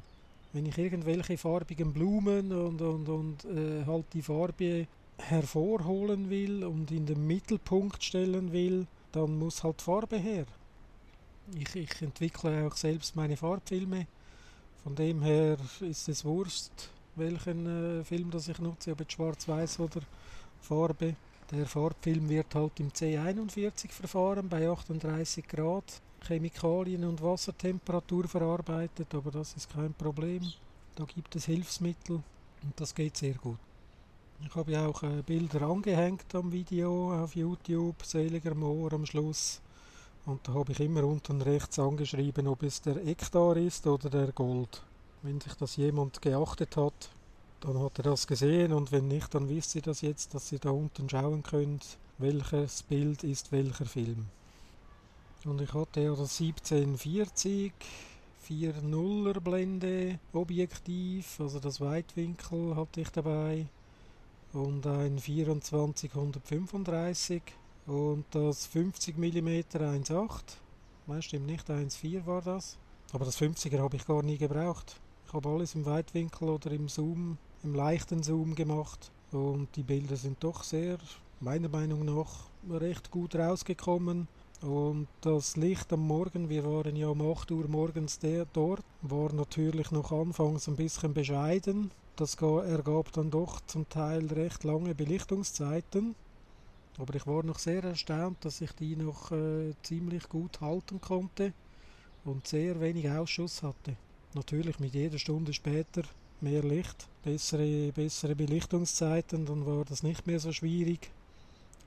Wenn 0.53 0.67
ich 0.67 0.77
irgendwelche 0.77 1.37
farbigen 1.37 1.93
Blumen 1.93 2.51
und, 2.51 2.81
und, 2.81 3.09
und 3.09 3.45
äh, 3.45 3.85
halt 3.85 4.05
die 4.13 4.21
Farbe 4.21 4.85
hervorholen 5.29 6.29
will 6.29 6.63
und 6.63 6.91
in 6.91 7.05
den 7.05 7.25
Mittelpunkt 7.25 8.03
stellen 8.03 8.51
will, 8.51 8.87
dann 9.11 9.37
muss 9.37 9.63
halt 9.63 9.81
Farbe 9.81 10.17
her. 10.17 10.45
Ich, 11.55 11.75
ich 11.75 12.01
entwickle 12.01 12.65
auch 12.65 12.75
selbst 12.75 13.15
meine 13.15 13.37
Farbfilme. 13.37 14.07
Von 14.83 14.95
dem 14.95 15.21
her 15.21 15.57
ist 15.81 16.09
es 16.09 16.25
Wurst, 16.25 16.89
welchen 17.15 17.99
äh, 17.99 18.03
Film 18.03 18.31
das 18.31 18.47
ich 18.47 18.59
nutze, 18.59 18.91
ob 18.91 18.99
jetzt 19.01 19.13
schwarz-weiß 19.13 19.79
oder 19.79 20.01
Farbe. 20.61 21.15
Der 21.51 21.65
Farbfilm 21.65 22.29
wird 22.29 22.55
halt 22.55 22.79
im 22.79 22.89
C41 22.89 23.89
Verfahren 23.89 24.47
bei 24.47 24.69
38 24.69 25.47
Grad 25.47 26.01
Chemikalien 26.25 27.03
und 27.03 27.21
Wassertemperatur 27.21 28.27
verarbeitet, 28.27 29.13
aber 29.13 29.31
das 29.31 29.53
ist 29.55 29.71
kein 29.71 29.93
Problem. 29.93 30.41
Da 30.95 31.03
gibt 31.05 31.35
es 31.35 31.45
Hilfsmittel 31.45 32.21
und 32.63 32.73
das 32.79 32.93
geht 32.93 33.17
sehr 33.17 33.33
gut. 33.33 33.57
Ich 34.43 34.55
habe 34.55 34.71
ja 34.71 34.87
auch 34.87 35.03
äh, 35.03 35.21
Bilder 35.25 35.61
angehängt 35.61 36.33
am 36.33 36.51
Video 36.51 37.13
auf 37.13 37.35
YouTube, 37.35 38.03
Seliger 38.03 38.55
Moor 38.55 38.91
am 38.93 39.05
Schluss. 39.05 39.61
Und 40.25 40.47
da 40.47 40.53
habe 40.53 40.71
ich 40.71 40.79
immer 40.79 41.03
unten 41.03 41.41
rechts 41.41 41.77
angeschrieben, 41.77 42.47
ob 42.47 42.63
es 42.63 42.81
der 42.81 43.05
Ektar 43.05 43.55
ist 43.57 43.85
oder 43.85 44.09
der 44.09 44.31
Gold. 44.31 44.81
Wenn 45.21 45.39
sich 45.39 45.53
das 45.53 45.75
jemand 45.75 46.21
geachtet 46.21 46.75
hat, 46.75 47.09
dann 47.59 47.79
hat 47.79 47.99
er 47.99 48.03
das 48.03 48.25
gesehen 48.25 48.73
und 48.73 48.91
wenn 48.91 49.07
nicht, 49.07 49.33
dann 49.33 49.47
wisst 49.47 49.75
ihr 49.75 49.83
das 49.83 50.01
jetzt, 50.01 50.33
dass 50.33 50.51
ihr 50.51 50.59
da 50.59 50.71
unten 50.71 51.09
schauen 51.09 51.43
könnt, 51.43 51.97
welches 52.17 52.83
Bild 52.83 53.23
ist 53.23 53.51
welcher 53.51 53.85
Film. 53.85 54.25
Und 55.45 55.61
ich 55.61 55.73
hatte 55.73 56.01
ja 56.01 56.15
das 56.15 56.41
1740 56.41 57.73
4.0er 58.47 59.39
Blende 59.39 60.19
Objektiv, 60.33 61.39
also 61.39 61.59
das 61.59 61.79
Weitwinkel 61.79 62.75
hatte 62.75 63.01
ich 63.01 63.09
dabei 63.09 63.67
und 64.53 64.85
ein 64.85 65.17
2435 65.17 67.41
und 67.87 68.25
das 68.31 68.65
50 68.67 69.17
mm 69.17 69.47
1.8. 69.47 70.41
Nein, 71.07 71.21
stimmt 71.21 71.47
nicht, 71.47 71.69
1.4 71.69 72.25
war 72.25 72.41
das. 72.41 72.77
Aber 73.13 73.25
das 73.25 73.41
50er 73.41 73.79
habe 73.79 73.97
ich 73.97 74.05
gar 74.05 74.23
nie 74.23 74.37
gebraucht. 74.37 74.95
Ich 75.27 75.33
habe 75.33 75.49
alles 75.49 75.75
im 75.75 75.85
Weitwinkel 75.85 76.49
oder 76.49 76.71
im 76.71 76.87
Zoom, 76.87 77.37
im 77.63 77.75
leichten 77.75 78.23
Zoom 78.23 78.55
gemacht 78.55 79.11
und 79.31 79.67
die 79.75 79.83
Bilder 79.83 80.15
sind 80.15 80.43
doch 80.43 80.63
sehr, 80.63 80.97
meiner 81.39 81.69
Meinung 81.69 82.05
nach, 82.05 82.49
recht 82.69 83.11
gut 83.11 83.35
rausgekommen. 83.35 84.27
Und 84.61 85.07
das 85.21 85.57
Licht 85.57 85.91
am 85.91 86.05
Morgen, 86.05 86.49
wir 86.49 86.63
waren 86.65 86.95
ja 86.95 87.07
um 87.07 87.21
8 87.21 87.51
Uhr 87.51 87.67
morgens 87.67 88.19
dort, 88.19 88.83
war 89.01 89.33
natürlich 89.33 89.91
noch 89.91 90.11
anfangs 90.11 90.67
ein 90.67 90.75
bisschen 90.75 91.13
bescheiden. 91.13 91.91
Das 92.15 92.35
ergab 92.35 93.11
dann 93.13 93.31
doch 93.31 93.61
zum 93.67 93.87
Teil 93.89 94.27
recht 94.27 94.63
lange 94.63 94.93
Belichtungszeiten. 94.93 96.15
Aber 96.97 97.15
ich 97.15 97.25
war 97.25 97.43
noch 97.43 97.57
sehr 97.57 97.83
erstaunt, 97.83 98.43
dass 98.45 98.61
ich 98.61 98.71
die 98.73 98.95
noch 98.95 99.31
äh, 99.31 99.73
ziemlich 99.81 100.27
gut 100.29 100.61
halten 100.61 100.99
konnte 101.01 101.53
und 102.25 102.47
sehr 102.47 102.79
wenig 102.81 103.09
Ausschuss 103.09 103.63
hatte. 103.63 103.95
Natürlich 104.33 104.79
mit 104.79 104.93
jeder 104.93 105.17
Stunde 105.17 105.53
später 105.53 106.03
mehr 106.41 106.63
Licht, 106.63 107.07
bessere, 107.23 107.91
bessere 107.91 108.35
Belichtungszeiten, 108.35 109.45
dann 109.45 109.65
war 109.65 109.85
das 109.85 110.03
nicht 110.03 110.27
mehr 110.27 110.39
so 110.39 110.51
schwierig. 110.51 111.09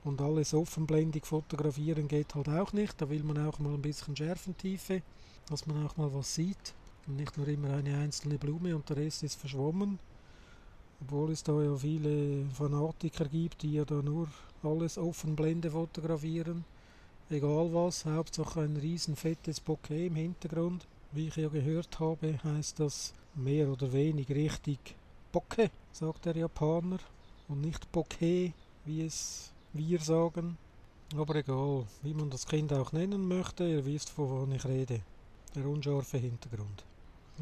Und 0.03 0.21
alles 0.21 0.53
offenblendig 0.53 1.25
fotografieren 1.25 2.07
geht 2.07 2.35
halt 2.35 2.49
auch 2.49 2.73
nicht. 2.73 3.01
Da 3.01 3.09
will 3.09 3.23
man 3.23 3.45
auch 3.47 3.57
mal 3.59 3.73
ein 3.73 3.81
bisschen 3.81 4.15
Schärfentiefe, 4.15 5.01
dass 5.49 5.65
man 5.65 5.85
auch 5.85 5.97
mal 5.97 6.13
was 6.13 6.35
sieht. 6.35 6.73
Und 7.07 7.15
nicht 7.17 7.37
nur 7.37 7.47
immer 7.47 7.73
eine 7.73 7.97
einzelne 7.97 8.37
Blume 8.37 8.75
und 8.75 8.87
der 8.89 8.97
Rest 8.97 9.23
ist 9.23 9.35
verschwommen. 9.39 9.97
Obwohl 11.01 11.31
es 11.31 11.43
da 11.43 11.61
ja 11.61 11.75
viele 11.75 12.45
Fanatiker 12.53 13.25
gibt, 13.25 13.61
die 13.63 13.73
ja 13.73 13.85
da 13.85 14.01
nur 14.01 14.27
alles 14.63 14.97
offenblende 14.97 15.71
fotografieren. 15.71 16.63
Egal 17.29 17.73
was, 17.73 18.05
Hauptsache 18.05 18.61
ein 18.61 18.77
riesen 18.77 19.15
fettes 19.15 19.59
Bokeh 19.59 20.07
im 20.07 20.15
Hintergrund. 20.15 20.87
Wie 21.11 21.27
ich 21.27 21.35
ja 21.35 21.49
gehört 21.49 21.99
habe, 21.99 22.37
heißt 22.43 22.79
das 22.79 23.13
mehr 23.35 23.69
oder 23.69 23.91
weniger 23.91 24.35
richtig 24.35 24.95
Bokeh, 25.31 25.69
sagt 25.91 26.25
der 26.25 26.37
Japaner. 26.37 26.99
Und 27.47 27.61
nicht 27.61 27.91
Bokeh, 27.91 28.53
wie 28.85 29.05
es 29.05 29.51
wir 29.73 29.99
sagen. 29.99 30.57
Aber 31.15 31.35
egal, 31.35 31.85
wie 32.01 32.13
man 32.13 32.29
das 32.29 32.47
Kind 32.47 32.73
auch 32.73 32.91
nennen 32.91 33.27
möchte, 33.27 33.67
ihr 33.67 33.85
wisst, 33.85 34.17
wovon 34.17 34.51
ich 34.51 34.65
rede. 34.65 35.01
Der 35.55 35.65
unscharfe 35.67 36.17
Hintergrund. 36.17 36.83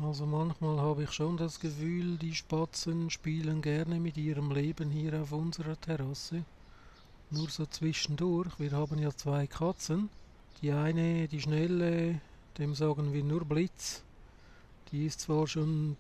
Also 0.01 0.25
manchmal 0.25 0.79
habe 0.79 1.03
ich 1.03 1.12
schon 1.12 1.38
das 1.38 1.59
Gefühl, 1.59 2.17
die 2.17 2.33
Spatzen 2.33 3.12
spielen 3.12 3.62
gerne 3.62 4.00
mit 4.00 4.17
ihrem 4.17 4.51
Leben 4.51 4.89
hier 4.89 5.21
auf 5.21 5.31
unserer 5.31 5.79
Terrasse. 5.79 6.43
Nur 7.29 7.50
so 7.50 7.67
zwischendurch, 7.67 8.59
wir 8.59 8.71
haben 8.71 8.97
ja 8.97 9.15
zwei 9.15 9.45
Katzen. 9.45 10.09
Die 10.62 10.71
eine, 10.71 11.27
die 11.27 11.41
schnelle, 11.41 12.19
dem 12.57 12.73
sagen 12.73 13.13
wir 13.13 13.23
nur 13.23 13.45
Blitz. 13.45 14.01
Die 14.91 15.05
ist 15.05 15.21
zwar 15.21 15.45
schon 15.45 15.95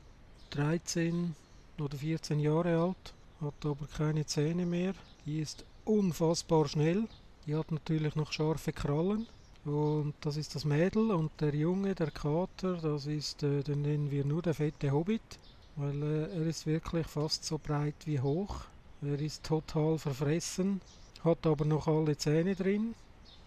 13 0.49 1.35
oder 1.79 1.97
14 1.97 2.39
Jahre 2.39 2.81
alt, 2.81 3.13
hat 3.41 3.65
aber 3.65 3.85
keine 3.95 4.25
Zähne 4.25 4.65
mehr. 4.65 4.95
Die 5.27 5.39
ist 5.39 5.65
unfassbar 5.85 6.67
schnell. 6.67 7.07
Die 7.45 7.55
hat 7.55 7.71
natürlich 7.71 8.15
noch 8.15 8.31
scharfe 8.31 8.73
Krallen. 8.73 9.27
Und 9.65 10.13
das 10.19 10.35
ist 10.35 10.55
das 10.55 10.65
Mädel 10.65 11.11
und 11.11 11.31
der 11.39 11.55
Junge, 11.55 11.95
der 11.95 12.11
Kater, 12.11 12.75
das 12.75 13.05
ist, 13.05 13.43
äh, 13.43 13.63
den 13.63 13.81
nennen 13.81 14.11
wir 14.11 14.25
nur 14.25 14.41
der 14.41 14.53
fette 14.53 14.91
Hobbit, 14.91 15.39
weil 15.77 16.03
äh, 16.03 16.37
er 16.37 16.45
ist 16.47 16.65
wirklich 16.65 17.07
fast 17.07 17.45
so 17.45 17.57
breit 17.57 17.95
wie 18.05 18.19
hoch. 18.19 18.65
Er 19.01 19.19
ist 19.19 19.43
total 19.43 19.97
verfressen, 19.97 20.81
hat 21.23 21.47
aber 21.47 21.63
noch 21.63 21.87
alle 21.87 22.17
Zähne 22.17 22.55
drin, 22.55 22.93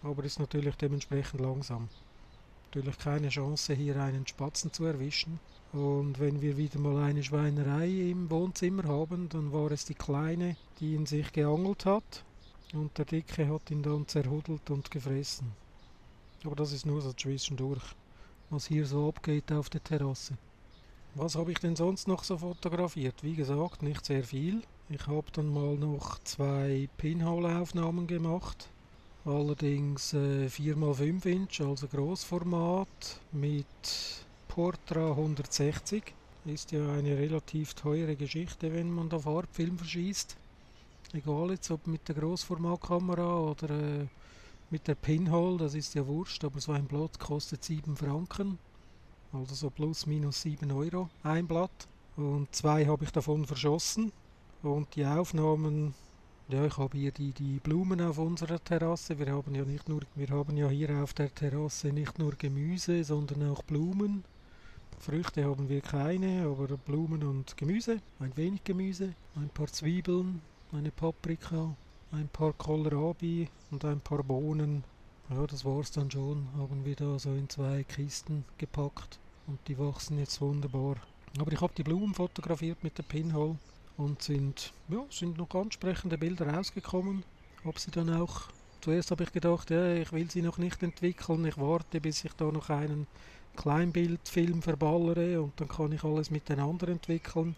aber 0.01 0.23
ist 0.23 0.39
natürlich 0.39 0.75
dementsprechend 0.75 1.39
langsam. 1.39 1.87
Natürlich 2.65 2.97
keine 2.97 3.29
Chance 3.29 3.75
hier 3.75 4.01
einen 4.01 4.25
Spatzen 4.25 4.73
zu 4.73 4.85
erwischen. 4.85 5.39
Und 5.71 6.19
wenn 6.19 6.41
wir 6.41 6.57
wieder 6.57 6.79
mal 6.79 7.03
eine 7.03 7.23
Schweinerei 7.23 7.89
im 7.89 8.29
Wohnzimmer 8.31 8.85
haben, 8.85 9.29
dann 9.29 9.51
war 9.53 9.71
es 9.71 9.85
die 9.85 9.93
Kleine, 9.93 10.55
die 10.79 10.95
in 10.95 11.05
sich 11.05 11.31
geangelt 11.31 11.85
hat 11.85 12.23
und 12.73 12.97
der 12.97 13.05
Dicke 13.05 13.47
hat 13.47 13.69
ihn 13.69 13.83
dann 13.83 14.07
zerhuddelt 14.07 14.69
und 14.69 14.89
gefressen. 14.89 15.66
Aber 16.43 16.55
das 16.55 16.71
ist 16.71 16.85
nur 16.85 17.01
so 17.01 17.13
zwischendurch, 17.13 17.83
was 18.49 18.67
hier 18.67 18.85
so 18.85 19.09
abgeht 19.09 19.51
auf 19.51 19.69
der 19.69 19.83
Terrasse. 19.83 20.37
Was 21.15 21.35
habe 21.35 21.51
ich 21.51 21.57
denn 21.59 21.75
sonst 21.75 22.07
noch 22.07 22.23
so 22.23 22.37
fotografiert? 22.37 23.23
Wie 23.23 23.35
gesagt, 23.35 23.81
nicht 23.81 24.05
sehr 24.05 24.23
viel. 24.23 24.61
Ich 24.89 25.07
habe 25.07 25.31
dann 25.33 25.51
mal 25.51 25.75
noch 25.75 26.19
zwei 26.23 26.87
Pinhole-Aufnahmen 26.97 28.05
gemacht. 28.05 28.69
Allerdings 29.25 30.13
äh, 30.13 30.47
4x5 30.47 31.25
Inch, 31.25 31.59
also 31.59 31.87
Großformat 31.87 33.19
mit 33.31 33.65
Portra 34.47 35.09
160. 35.09 36.13
Ist 36.45 36.71
ja 36.71 36.93
eine 36.93 37.17
relativ 37.17 37.73
teure 37.73 38.15
Geschichte, 38.15 38.71
wenn 38.71 38.89
man 38.89 39.09
da 39.09 39.19
Farbfilm 39.19 39.77
verschießt. 39.77 40.37
Egal 41.13 41.51
jetzt 41.51 41.71
ob 41.71 41.87
mit 41.87 42.07
der 42.07 42.15
Großformatkamera 42.15 43.39
oder 43.39 43.69
äh, 43.69 44.05
mit 44.69 44.87
der 44.87 44.95
Pinhole, 44.95 45.57
das 45.57 45.75
ist 45.75 45.93
ja 45.95 46.05
wurscht, 46.05 46.43
aber 46.43 46.59
so 46.59 46.71
ein 46.71 46.85
Blatt 46.85 47.19
kostet 47.19 47.63
7 47.63 47.95
Franken. 47.95 48.59
Also 49.31 49.55
so 49.55 49.69
plus 49.69 50.05
minus 50.05 50.41
7 50.41 50.71
Euro 50.71 51.09
ein 51.23 51.47
Blatt. 51.47 51.87
Und 52.15 52.53
zwei 52.53 52.85
habe 52.85 53.03
ich 53.03 53.11
davon 53.11 53.45
verschossen. 53.45 54.11
Und 54.63 54.95
die 54.95 55.05
Aufnahmen, 55.05 55.93
ja, 56.49 56.65
ich 56.65 56.77
habe 56.77 56.97
hier 56.97 57.11
die, 57.11 57.31
die 57.31 57.59
Blumen 57.59 58.01
auf 58.01 58.17
unserer 58.17 58.63
Terrasse. 58.63 59.19
Wir 59.19 59.31
haben 59.33 59.53
ja 59.53 59.63
nicht 59.63 59.87
nur, 59.87 60.01
wir 60.15 60.29
haben 60.29 60.57
ja 60.57 60.67
hier 60.69 61.03
auf 61.03 61.13
der 61.13 61.33
Terrasse 61.33 61.89
nicht 61.89 62.17
nur 62.17 62.33
Gemüse, 62.33 63.03
sondern 63.03 63.49
auch 63.51 63.63
Blumen. 63.63 64.23
Früchte 64.99 65.45
haben 65.45 65.69
wir 65.69 65.81
keine, 65.81 66.45
aber 66.45 66.75
Blumen 66.75 67.23
und 67.23 67.55
Gemüse, 67.55 68.01
ein 68.19 68.35
wenig 68.35 68.63
Gemüse, 68.63 69.13
ein 69.35 69.49
paar 69.49 69.67
Zwiebeln, 69.67 70.41
eine 70.73 70.89
Paprika, 70.89 71.75
ein 72.11 72.29
paar 72.29 72.53
Kohlrabi 72.53 73.49
und 73.71 73.83
ein 73.85 73.99
paar 73.99 74.23
Bohnen. 74.23 74.83
Ja, 75.29 75.45
das 75.45 75.65
war's 75.65 75.91
dann 75.91 76.09
schon. 76.09 76.47
Haben 76.57 76.85
wir 76.85 76.95
da 76.95 77.19
so 77.19 77.31
in 77.33 77.49
zwei 77.49 77.83
Kisten 77.83 78.45
gepackt 78.57 79.19
und 79.45 79.59
die 79.67 79.77
wachsen 79.77 80.19
jetzt 80.19 80.39
wunderbar. 80.41 80.95
Aber 81.39 81.51
ich 81.51 81.61
habe 81.61 81.73
die 81.75 81.83
Blumen 81.83 82.13
fotografiert 82.13 82.83
mit 82.83 82.97
der 82.97 83.03
Pinhole 83.03 83.57
und 83.97 84.21
sind, 84.21 84.73
ja, 84.89 85.03
sind 85.09 85.37
noch 85.37 85.53
ansprechende 85.53 86.17
Bilder 86.17 86.47
rausgekommen. 86.47 87.23
Habe 87.65 87.79
sie 87.79 87.91
dann 87.91 88.13
auch, 88.13 88.43
zuerst 88.81 89.11
habe 89.11 89.23
ich 89.23 89.31
gedacht, 89.33 89.69
ja, 89.69 89.95
ich 89.95 90.11
will 90.13 90.31
sie 90.31 90.41
noch 90.41 90.57
nicht 90.57 90.81
entwickeln, 90.83 91.45
ich 91.45 91.57
warte, 91.57 91.99
bis 91.99 92.23
ich 92.23 92.33
da 92.33 92.45
noch 92.45 92.69
einen 92.69 93.07
Kleinbildfilm 93.57 94.61
verballere 94.61 95.41
und 95.41 95.59
dann 95.59 95.67
kann 95.67 95.91
ich 95.91 96.03
alles 96.03 96.29
miteinander 96.29 96.87
entwickeln, 96.87 97.55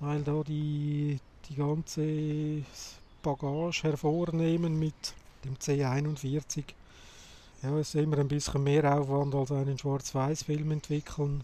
weil 0.00 0.22
da 0.22 0.42
die, 0.42 1.18
die 1.48 1.54
ganze 1.56 2.62
Bagage 3.22 3.82
hervornehmen 3.82 4.78
mit 4.78 5.14
dem 5.44 5.56
C41. 5.56 6.64
Ja, 7.62 7.76
es 7.76 7.94
ist 7.94 8.00
immer 8.00 8.18
ein 8.18 8.28
bisschen 8.28 8.62
mehr 8.62 8.98
Aufwand 8.98 9.34
als 9.34 9.50
einen 9.50 9.78
Schwarz-Weiß-Film 9.78 10.70
entwickeln. 10.70 11.42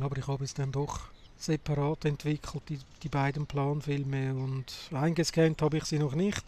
Aber 0.00 0.18
ich 0.18 0.26
habe 0.26 0.44
es 0.44 0.54
dann 0.54 0.72
doch 0.72 1.08
separat 1.38 2.04
entwickelt, 2.04 2.64
die, 2.68 2.78
die 3.02 3.08
beiden 3.08 3.46
Planfilme. 3.46 4.34
Und 4.34 4.90
eingescannt 4.92 5.62
habe 5.62 5.78
ich 5.78 5.84
sie 5.84 5.98
noch 5.98 6.14
nicht. 6.14 6.44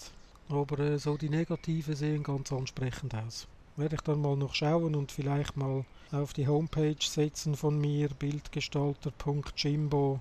Aber 0.49 0.79
äh, 0.81 0.99
so 0.99 1.17
die 1.17 1.31
Negative 1.31 1.97
sehen 1.97 2.23
ganz 2.23 2.53
ansprechend 2.53 3.15
aus. 3.15 3.47
Werde 3.77 3.95
ich 3.95 4.03
dann 4.03 4.21
mal 4.21 4.37
noch 4.37 4.55
schauen 4.55 4.95
und 4.95 5.13
vielleicht 5.13 5.57
mal 5.57 5.87
auf 6.13 6.33
die 6.33 6.49
Homepage 6.49 6.97
setzen 7.01 7.57
von 7.57 7.81
mir, 7.81 8.09
bildgestalter.jimbo. 8.09 10.21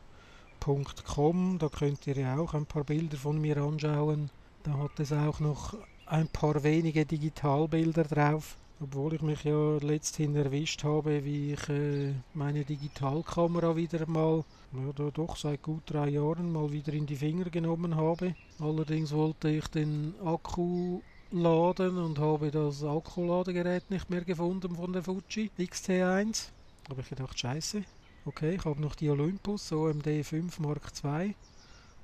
Da 0.59 1.69
könnt 1.69 2.07
ihr 2.07 2.17
ja 2.17 2.37
auch 2.37 2.53
ein 2.53 2.65
paar 2.65 2.83
Bilder 2.83 3.17
von 3.17 3.39
mir 3.39 3.57
anschauen. 3.57 4.29
Da 4.63 4.77
hat 4.77 4.99
es 4.99 5.11
auch 5.11 5.39
noch 5.39 5.75
ein 6.05 6.27
paar 6.27 6.63
wenige 6.63 7.05
Digitalbilder 7.05 8.03
drauf. 8.03 8.57
Obwohl 8.81 9.13
ich 9.13 9.21
mich 9.21 9.43
ja 9.43 9.77
letzthin 9.81 10.35
erwischt 10.35 10.85
habe, 10.85 11.25
wie 11.25 11.53
ich 11.53 11.69
äh, 11.69 12.13
meine 12.33 12.63
Digitalkamera 12.63 13.75
wieder 13.75 14.07
mal, 14.07 14.45
ja, 14.71 15.09
doch 15.11 15.35
seit 15.35 15.61
gut 15.61 15.83
drei 15.85 16.09
Jahren 16.09 16.53
mal 16.53 16.71
wieder 16.71 16.93
in 16.93 17.05
die 17.05 17.17
Finger 17.17 17.49
genommen 17.49 17.95
habe. 17.95 18.35
Allerdings 18.59 19.11
wollte 19.11 19.49
ich 19.49 19.67
den 19.67 20.13
Akku 20.23 21.01
laden 21.31 21.97
und 21.97 22.19
habe 22.19 22.51
das 22.51 22.83
Akkuladegerät 22.83 23.89
nicht 23.91 24.09
mehr 24.09 24.23
gefunden 24.23 24.75
von 24.75 24.93
der 24.93 25.03
Fuji 25.03 25.51
XT1. 25.57 26.47
Habe 26.89 27.01
ich 27.01 27.09
gedacht, 27.09 27.37
scheiße. 27.37 27.83
Okay, 28.25 28.55
ich 28.55 28.65
habe 28.65 28.81
noch 28.81 28.95
die 28.95 29.09
Olympus 29.09 29.71
OMD 29.71 30.23
5 30.23 30.59
Mark 30.59 30.91
II. 31.03 31.35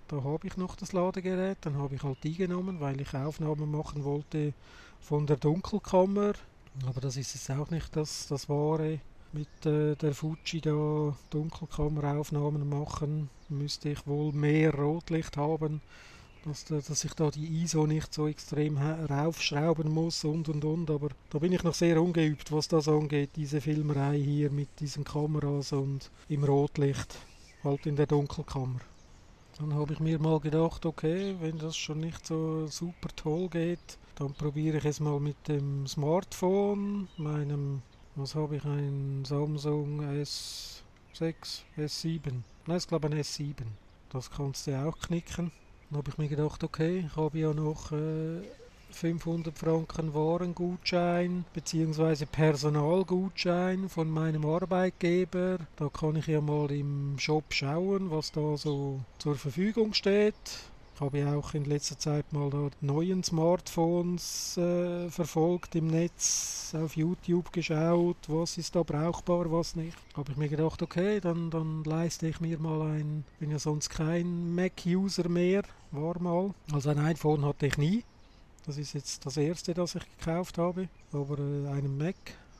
Da 0.07 0.23
habe 0.23 0.47
ich 0.47 0.57
noch 0.57 0.75
das 0.75 0.93
Ladegerät. 0.93 1.57
Dann 1.61 1.77
habe 1.77 1.95
ich 1.95 2.03
halt 2.03 2.23
die 2.23 2.35
genommen, 2.35 2.79
weil 2.79 2.99
ich 3.01 3.13
Aufnahmen 3.13 3.71
machen 3.71 4.03
wollte 4.03 4.53
von 4.99 5.27
der 5.27 5.37
Dunkelkammer 5.37 6.33
aber 6.85 7.01
das 7.01 7.17
ist 7.17 7.33
jetzt 7.33 7.51
auch 7.51 7.69
nicht 7.69 7.95
das, 7.95 8.27
das 8.27 8.49
Wahre. 8.49 8.99
Mit 9.31 9.65
äh, 9.65 9.95
der 9.95 10.13
Fuji 10.13 10.61
da 10.61 11.15
Dunkelkammeraufnahmen 11.29 12.67
machen, 12.67 13.29
müsste 13.49 13.89
ich 13.89 14.07
wohl 14.07 14.31
mehr 14.31 14.73
Rotlicht 14.73 15.35
haben, 15.35 15.81
dass, 16.45 16.65
dass 16.65 17.03
ich 17.03 17.13
da 17.13 17.31
die 17.31 17.63
ISO 17.63 17.87
nicht 17.87 18.13
so 18.13 18.27
extrem 18.27 18.77
raufschrauben 18.77 19.91
muss 19.91 20.23
und 20.23 20.47
und 20.47 20.63
und. 20.63 20.89
Aber 20.91 21.09
da 21.31 21.39
bin 21.39 21.51
ich 21.51 21.63
noch 21.63 21.73
sehr 21.73 22.01
ungeübt, 22.01 22.51
was 22.51 22.67
das 22.67 22.87
angeht, 22.87 23.31
diese 23.35 23.61
Filmerei 23.61 24.17
hier 24.17 24.51
mit 24.51 24.69
diesen 24.79 25.03
Kameras 25.03 25.73
und 25.73 26.11
im 26.29 26.43
Rotlicht, 26.43 27.17
halt 27.63 27.85
in 27.85 27.95
der 27.95 28.05
Dunkelkammer. 28.05 28.79
Dann 29.57 29.73
habe 29.73 29.93
ich 29.93 29.99
mir 29.99 30.19
mal 30.19 30.39
gedacht, 30.39 30.85
okay, 30.85 31.35
wenn 31.39 31.57
das 31.57 31.75
schon 31.77 32.01
nicht 32.01 32.27
so 32.27 32.67
super 32.67 33.09
toll 33.15 33.47
geht, 33.49 33.97
dann 34.15 34.33
probiere 34.33 34.77
ich 34.77 34.85
es 34.85 34.99
mal 34.99 35.19
mit 35.19 35.47
dem 35.47 35.87
Smartphone, 35.87 37.07
meinem, 37.17 37.81
was 38.15 38.35
habe 38.35 38.57
ich, 38.57 38.65
ein 38.65 39.23
Samsung 39.25 40.01
S6, 40.01 41.63
S7. 41.77 42.19
Nein, 42.67 42.77
ich 42.77 42.87
glaube 42.87 43.07
ein 43.07 43.13
S7. 43.13 43.63
Das 44.09 44.29
kannst 44.29 44.67
du 44.67 44.77
auch 44.77 44.97
knicken. 44.99 45.51
Dann 45.89 45.97
habe 45.99 46.09
ich 46.09 46.17
mir 46.17 46.27
gedacht, 46.27 46.63
okay, 46.63 47.05
ich 47.07 47.15
habe 47.15 47.37
ja 47.37 47.53
noch 47.53 47.91
äh, 47.91 48.41
500 48.91 49.57
Franken 49.57 50.13
Warengutschein 50.13 51.45
bzw. 51.53 52.25
Personalgutschein 52.25 53.89
von 53.89 54.09
meinem 54.09 54.45
Arbeitgeber. 54.45 55.57
Da 55.75 55.89
kann 55.89 56.15
ich 56.15 56.27
ja 56.27 56.41
mal 56.41 56.71
im 56.71 57.19
Shop 57.19 57.53
schauen, 57.53 58.09
was 58.09 58.31
da 58.31 58.57
so 58.57 59.01
zur 59.19 59.35
Verfügung 59.35 59.93
steht. 59.93 60.33
Ich 60.95 61.01
habe 61.01 61.19
ja 61.19 61.35
auch 61.35 61.53
in 61.53 61.65
letzter 61.65 61.99
Zeit 61.99 62.31
mal 62.31 62.49
da 62.49 62.69
neuen 62.79 63.21
Smartphones 63.21 64.55
äh, 64.55 65.09
verfolgt 65.09 65.75
im 65.75 65.87
Netz, 65.87 66.73
auf 66.73 66.95
YouTube 66.95 67.51
geschaut, 67.51 68.15
was 68.27 68.57
ist 68.57 68.77
da 68.77 68.83
brauchbar, 68.83 69.51
was 69.51 69.75
nicht. 69.75 69.97
Habe 70.15 70.31
ich 70.31 70.37
mir 70.37 70.47
gedacht, 70.47 70.81
okay, 70.81 71.19
dann, 71.19 71.49
dann 71.49 71.83
leiste 71.83 72.29
ich 72.29 72.39
mir 72.39 72.57
mal 72.59 72.81
ein, 72.93 73.25
bin 73.39 73.51
ja 73.51 73.59
sonst 73.59 73.89
kein 73.89 74.55
Mac-User 74.55 75.27
mehr, 75.27 75.63
war 75.91 76.17
mal. 76.21 76.53
Also 76.71 76.91
ein 76.91 76.99
iPhone 76.99 77.43
hatte 77.43 77.67
ich 77.67 77.77
nie. 77.77 78.05
Das 78.65 78.77
ist 78.77 78.93
jetzt 78.93 79.25
das 79.25 79.35
erste, 79.35 79.73
das 79.73 79.95
ich 79.95 80.17
gekauft 80.17 80.57
habe. 80.57 80.87
Aber 81.11 81.37
äh, 81.39 81.67
einen 81.67 81.97
Mac 81.97 82.15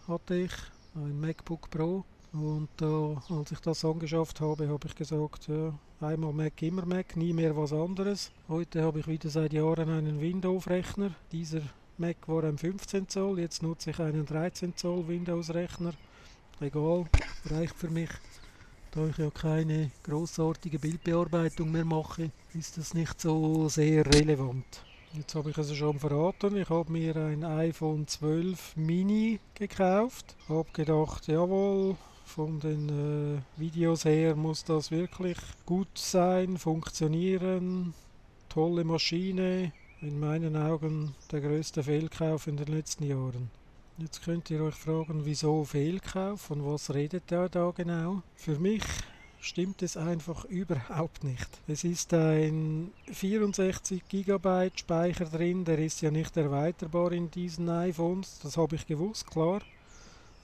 hatte 0.10 0.36
ich, 0.36 0.51
ein 0.94 1.22
MacBook 1.22 1.70
Pro. 1.70 2.04
Und 2.36 2.82
äh, 2.82 3.34
als 3.34 3.51
ich 3.54 3.60
das 3.62 3.86
angeschafft 3.86 4.42
habe, 4.42 4.68
habe 4.68 4.88
ich 4.88 4.96
gesagt, 4.96 5.48
ja, 5.48 5.74
einmal 6.01 6.34
Mac, 6.34 6.62
immer 6.62 6.86
Mac, 6.86 7.15
nie 7.15 7.32
mehr 7.32 7.56
was 7.56 7.72
anderes. 7.72 8.32
Heute 8.50 8.84
habe 8.84 9.00
ich 9.00 9.08
wieder 9.08 9.30
seit 9.30 9.54
Jahren 9.54 9.89
einen 9.89 10.20
Windows-Rechner. 10.20 11.12
Dieser 11.32 11.62
Mac 11.98 12.17
war 12.28 12.43
ein 12.43 12.58
15 12.58 13.08
Zoll, 13.08 13.39
jetzt 13.39 13.63
nutze 13.63 13.91
ich 13.91 14.00
einen 14.00 14.26
13 14.26 14.76
Zoll 14.76 15.08
Windows-Rechner. 15.08 15.93
Egal, 16.60 17.06
reicht 17.45 17.76
für 17.76 17.89
mich. 17.89 18.10
Da 18.91 19.08
ich 19.08 19.17
ja 19.17 19.30
keine 19.30 19.91
großartige 20.04 20.80
Bildbearbeitung 20.80 21.71
mehr 21.71 21.86
mache, 21.86 22.32
ist 22.54 22.78
das 22.78 22.93
nicht 22.93 23.21
so 23.21 23.69
sehr 23.69 24.06
relevant. 24.13 24.84
Jetzt 25.13 25.36
habe 25.36 25.52
ich 25.52 25.58
es 25.58 25.74
schon 25.74 26.00
verraten. 26.00 26.58
Ich 26.58 26.69
habe 26.69 26.91
mir 26.91 27.15
ein 27.15 27.45
iPhone 27.45 28.06
12 28.06 28.76
Mini 28.76 29.39
gekauft. 29.54 30.36
Habe 30.50 30.67
gedacht, 30.74 31.28
jawohl, 31.28 31.95
von 32.25 32.59
den 32.59 32.89
äh, 32.89 33.59
Videos 33.59 34.05
her 34.05 34.35
muss 34.35 34.63
das 34.63 34.91
wirklich 34.91 35.38
gut 35.65 35.88
sein, 35.95 36.57
funktionieren, 36.57 37.93
tolle 38.49 38.83
Maschine. 38.83 39.71
In 40.01 40.19
meinen 40.19 40.57
Augen 40.57 41.15
der 41.31 41.41
größte 41.41 41.81
Fehlkauf 41.81 42.47
in 42.47 42.57
den 42.57 42.67
letzten 42.67 43.05
Jahren. 43.05 43.49
Jetzt 43.97 44.23
könnt 44.23 44.49
ihr 44.49 44.61
euch 44.61 44.75
fragen, 44.75 45.21
wieso 45.23 45.63
Fehlkauf? 45.63 46.41
Von 46.41 46.65
was 46.65 46.93
redet 46.93 47.31
er 47.31 47.47
da 47.47 47.71
genau? 47.71 48.21
Für 48.35 48.59
mich 48.59 48.83
stimmt 49.39 49.83
es 49.83 49.95
einfach 49.95 50.43
überhaupt 50.45 51.23
nicht. 51.23 51.47
Es 51.67 51.83
ist 51.83 52.13
ein 52.13 52.91
64 53.11 54.03
GB 54.09 54.71
Speicher 54.75 55.25
drin, 55.25 55.63
der 55.63 55.79
ist 55.79 56.01
ja 56.01 56.11
nicht 56.11 56.35
erweiterbar 56.35 57.11
in 57.11 57.31
diesen 57.31 57.69
iPhones, 57.69 58.39
das 58.43 58.57
habe 58.57 58.75
ich 58.75 58.88
gewusst, 58.88 59.29
klar. 59.29 59.61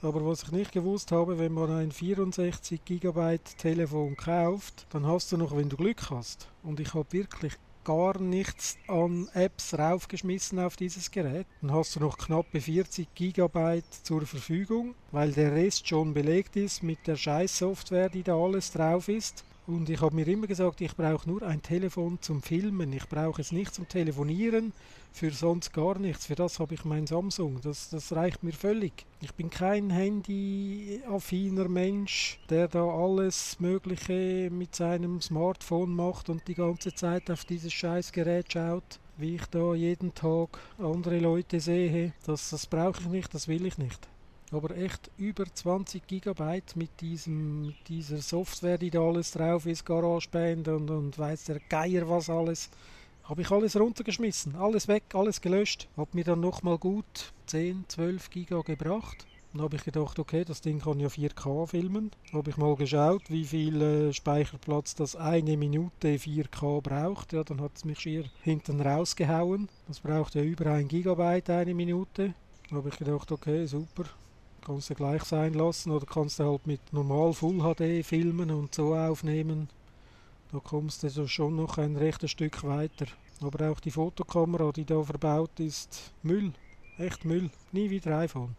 Aber 0.02 0.26
was 0.26 0.42
ich 0.42 0.50
nicht 0.50 0.72
gewusst 0.72 1.12
habe, 1.12 1.38
wenn 1.38 1.52
man 1.52 1.70
ein 1.70 1.92
64 1.92 2.84
GB 2.84 3.38
Telefon 3.56 4.16
kauft, 4.16 4.86
dann 4.90 5.06
hast 5.06 5.30
du 5.30 5.36
noch, 5.36 5.56
wenn 5.56 5.68
du 5.68 5.76
Glück 5.76 6.10
hast. 6.10 6.48
Und 6.64 6.80
ich 6.80 6.92
habe 6.92 7.12
wirklich 7.12 7.52
gar 7.84 8.18
nichts 8.20 8.78
an 8.88 9.28
Apps 9.32 9.78
raufgeschmissen 9.78 10.58
auf 10.58 10.74
dieses 10.74 11.10
Gerät. 11.12 11.46
Dann 11.60 11.72
hast 11.72 11.94
du 11.94 12.00
noch 12.00 12.18
knappe 12.18 12.60
40 12.60 13.14
GB 13.14 13.82
zur 14.02 14.22
Verfügung, 14.22 14.96
weil 15.12 15.30
der 15.30 15.52
Rest 15.52 15.86
schon 15.86 16.14
belegt 16.14 16.56
ist 16.56 16.82
mit 16.82 17.06
der 17.06 17.16
Scheiß-Software, 17.16 18.08
die 18.08 18.24
da 18.24 18.34
alles 18.34 18.72
drauf 18.72 19.08
ist. 19.08 19.44
Und 19.64 19.88
ich 19.88 20.00
habe 20.00 20.16
mir 20.16 20.26
immer 20.26 20.48
gesagt, 20.48 20.80
ich 20.80 20.96
brauche 20.96 21.28
nur 21.28 21.42
ein 21.42 21.62
Telefon 21.62 22.18
zum 22.20 22.42
Filmen. 22.42 22.92
Ich 22.92 23.08
brauche 23.08 23.40
es 23.40 23.52
nicht 23.52 23.72
zum 23.72 23.88
Telefonieren, 23.88 24.72
für 25.12 25.30
sonst 25.30 25.72
gar 25.72 25.98
nichts. 25.98 26.26
Für 26.26 26.34
das 26.34 26.58
habe 26.58 26.74
ich 26.74 26.84
mein 26.84 27.06
Samsung. 27.06 27.60
Das, 27.62 27.88
das 27.90 28.12
reicht 28.12 28.42
mir 28.42 28.52
völlig. 28.52 29.06
Ich 29.20 29.34
bin 29.34 29.50
kein 29.50 29.90
Handy-affiner 29.90 31.68
Mensch, 31.68 32.40
der 32.50 32.66
da 32.66 32.84
alles 32.84 33.60
Mögliche 33.60 34.50
mit 34.50 34.74
seinem 34.74 35.20
Smartphone 35.20 35.94
macht 35.94 36.28
und 36.28 36.48
die 36.48 36.54
ganze 36.54 36.92
Zeit 36.92 37.30
auf 37.30 37.44
dieses 37.44 37.72
Scheißgerät 37.72 38.52
schaut. 38.52 38.98
Wie 39.16 39.36
ich 39.36 39.46
da 39.46 39.74
jeden 39.74 40.12
Tag 40.14 40.58
andere 40.78 41.20
Leute 41.20 41.60
sehe. 41.60 42.14
Das, 42.26 42.50
das 42.50 42.66
brauche 42.66 43.02
ich 43.02 43.08
nicht, 43.08 43.32
das 43.32 43.46
will 43.46 43.64
ich 43.64 43.78
nicht 43.78 44.11
aber 44.52 44.76
echt 44.76 45.10
über 45.16 45.44
20 45.46 46.06
GB 46.06 46.62
mit 46.74 47.00
diesem, 47.00 47.74
dieser 47.88 48.18
Software, 48.18 48.78
die 48.78 48.90
da 48.90 49.00
alles 49.00 49.32
drauf 49.32 49.66
ist, 49.66 49.86
GarageBand 49.86 50.68
und, 50.68 50.90
und 50.90 51.18
weiß 51.18 51.44
der 51.44 51.60
Geier 51.60 52.08
was 52.08 52.28
alles. 52.28 52.70
Habe 53.24 53.42
ich 53.42 53.50
alles 53.50 53.78
runtergeschmissen, 53.78 54.56
alles 54.56 54.88
weg, 54.88 55.04
alles 55.14 55.40
gelöscht. 55.40 55.88
Hat 55.96 56.14
mir 56.14 56.24
dann 56.24 56.40
nochmal 56.40 56.76
gut 56.76 57.32
10, 57.46 57.84
12 57.88 58.30
GB 58.30 58.62
gebracht. 58.62 59.26
Dann 59.52 59.62
habe 59.62 59.76
ich 59.76 59.84
gedacht, 59.84 60.18
okay, 60.18 60.44
das 60.44 60.62
Ding 60.62 60.80
kann 60.80 60.98
ja 60.98 61.08
4K 61.08 61.66
filmen. 61.66 62.10
Habe 62.32 62.50
ich 62.50 62.56
mal 62.56 62.74
geschaut, 62.74 63.22
wie 63.28 63.44
viel 63.44 63.80
äh, 63.82 64.12
Speicherplatz 64.12 64.94
das 64.94 65.14
eine 65.14 65.58
Minute 65.58 66.16
4K 66.16 66.80
braucht. 66.80 67.32
Ja, 67.32 67.44
dann 67.44 67.60
hat 67.60 67.72
es 67.76 67.84
mich 67.84 68.00
schier 68.00 68.24
hinten 68.42 68.80
rausgehauen. 68.80 69.68
Das 69.88 70.00
braucht 70.00 70.34
ja 70.34 70.42
über 70.42 70.72
1 70.72 70.88
GB 70.88 71.42
eine 71.48 71.74
Minute. 71.74 72.34
Dann 72.68 72.78
habe 72.78 72.88
ich 72.88 72.96
gedacht, 72.96 73.30
okay, 73.30 73.66
super, 73.66 74.04
kannst 74.64 74.90
du 74.90 74.94
gleich 74.94 75.24
sein 75.24 75.54
lassen 75.54 75.90
oder 75.90 76.06
kannst 76.06 76.38
du 76.38 76.44
halt 76.44 76.66
mit 76.66 76.80
normal 76.92 77.32
Full 77.32 77.58
HD 77.58 78.04
filmen 78.04 78.50
und 78.50 78.74
so 78.74 78.94
aufnehmen. 78.94 79.68
Da 80.52 80.58
kommst 80.58 81.02
du 81.02 81.26
schon 81.26 81.56
noch 81.56 81.78
ein 81.78 81.96
rechtes 81.96 82.30
Stück 82.30 82.62
weiter. 82.64 83.06
Aber 83.40 83.70
auch 83.70 83.80
die 83.80 83.90
Fotokamera, 83.90 84.70
die 84.72 84.84
da 84.84 85.02
verbaut 85.02 85.58
ist, 85.58 86.12
Müll. 86.22 86.52
Echt 86.98 87.24
Müll. 87.24 87.50
Nie 87.72 87.90
wieder 87.90 88.18
iPhone. 88.18 88.54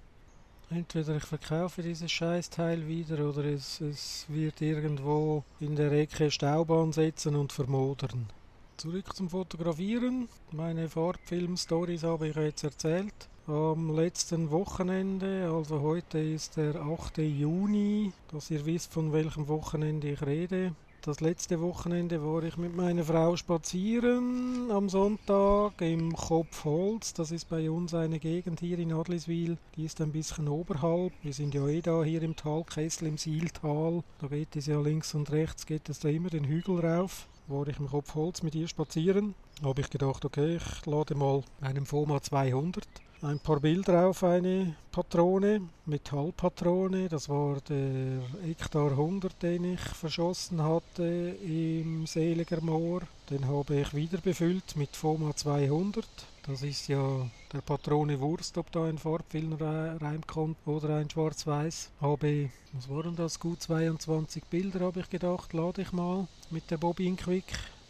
Entweder 0.69 1.17
ich 1.17 1.23
verkaufe 1.23 1.83
dieses 1.83 2.11
Scheißteil 2.11 2.87
wieder 2.87 3.29
oder 3.29 3.45
es, 3.45 3.79
es 3.79 4.25
wird 4.27 4.59
irgendwo 4.61 5.43
in 5.59 5.75
der 5.75 5.91
Ecke 5.91 6.31
Staub 6.31 6.71
ansetzen 6.71 7.35
und 7.35 7.53
vermodern. 7.53 8.27
Zurück 8.77 9.15
zum 9.15 9.29
Fotografieren. 9.29 10.27
Meine 10.51 10.89
Farbfilm-Stories 10.89 12.03
habe 12.03 12.29
ich 12.29 12.35
jetzt 12.35 12.63
erzählt. 12.63 13.13
Am 13.47 13.95
letzten 13.95 14.51
Wochenende, 14.51 15.49
also 15.53 15.81
heute 15.81 16.19
ist 16.19 16.57
der 16.57 16.75
8. 16.75 17.19
Juni, 17.19 18.11
dass 18.31 18.51
ihr 18.51 18.65
wisst, 18.65 18.91
von 18.91 19.13
welchem 19.13 19.47
Wochenende 19.47 20.11
ich 20.11 20.21
rede, 20.21 20.73
Das 21.05 21.19
letzte 21.19 21.59
Wochenende 21.59 22.23
war 22.23 22.43
ich 22.43 22.55
mit 22.55 22.77
meiner 22.77 23.03
Frau 23.03 23.35
spazieren 23.35 24.71
am 24.71 24.87
Sonntag 24.87 25.81
im 25.81 26.13
Kopfholz. 26.13 27.13
Das 27.13 27.31
ist 27.31 27.49
bei 27.49 27.69
uns 27.69 27.93
eine 27.93 28.19
Gegend 28.19 28.61
hier 28.61 28.79
in 28.79 28.93
Adliswil. 28.93 29.57
Die 29.75 29.83
ist 29.83 29.99
ein 29.99 30.13
bisschen 30.13 30.47
oberhalb. 30.47 31.11
Wir 31.21 31.33
sind 31.33 31.53
ja 31.53 31.67
eh 31.67 31.81
da 31.81 32.05
hier 32.05 32.21
im 32.21 32.37
Talkessel 32.37 33.09
im 33.09 33.17
Sieltal. 33.17 34.01
Da 34.19 34.27
geht 34.27 34.55
es 34.55 34.67
ja 34.67 34.79
links 34.79 35.13
und 35.13 35.29
rechts, 35.29 35.65
geht 35.65 35.89
es 35.89 35.99
da 35.99 36.07
immer 36.07 36.29
den 36.29 36.45
Hügel 36.45 36.79
rauf. 36.79 37.27
War 37.47 37.67
ich 37.67 37.79
im 37.79 37.89
Kopfholz 37.89 38.41
mit 38.41 38.55
ihr 38.55 38.67
spazieren. 38.67 39.35
Habe 39.63 39.81
ich 39.81 39.89
gedacht, 39.89 40.23
okay, 40.25 40.57
ich 40.57 40.85
lade 40.85 41.15
mal 41.15 41.43
einen 41.61 41.85
FOMA 41.85 42.21
200 42.21 42.87
ein 43.23 43.39
paar 43.39 43.61
Bilder 43.61 44.07
auf 44.07 44.23
eine 44.23 44.75
Patrone, 44.91 45.61
Metallpatrone. 45.85 47.07
Das 47.07 47.29
war 47.29 47.61
der 47.61 48.21
Hektar 48.45 48.91
100, 48.91 49.41
den 49.41 49.73
ich 49.75 49.79
verschossen 49.79 50.61
hatte 50.61 51.37
im 51.41 52.05
Seliger 52.05 52.59
Moor. 52.61 53.03
Den 53.29 53.47
habe 53.47 53.75
ich 53.75 53.93
wieder 53.93 54.17
befüllt 54.17 54.75
mit 54.75 54.95
FOMA 54.95 55.35
200. 55.35 56.05
Das 56.45 56.61
ist 56.61 56.89
ja 56.89 57.25
der 57.53 57.61
Patrone 57.61 58.19
Wurst, 58.19 58.57
ob 58.57 58.69
da 58.71 58.83
ein 58.83 58.97
Farbfilm 58.97 59.53
reinkommt 59.53 60.57
oder 60.65 60.97
ein 60.97 61.09
Schwarz-Weiß. 61.09 61.91
Habe, 62.01 62.49
was 62.73 62.89
waren 62.89 63.15
das, 63.15 63.39
gut 63.39 63.61
22 63.61 64.43
Bilder 64.45 64.81
habe 64.81 64.99
ich 64.99 65.09
gedacht, 65.09 65.53
lade 65.53 65.83
ich 65.83 65.93
mal 65.93 66.27
mit 66.49 66.69
der 66.69 66.77
Bobin 66.77 67.15
Quick 67.15 67.45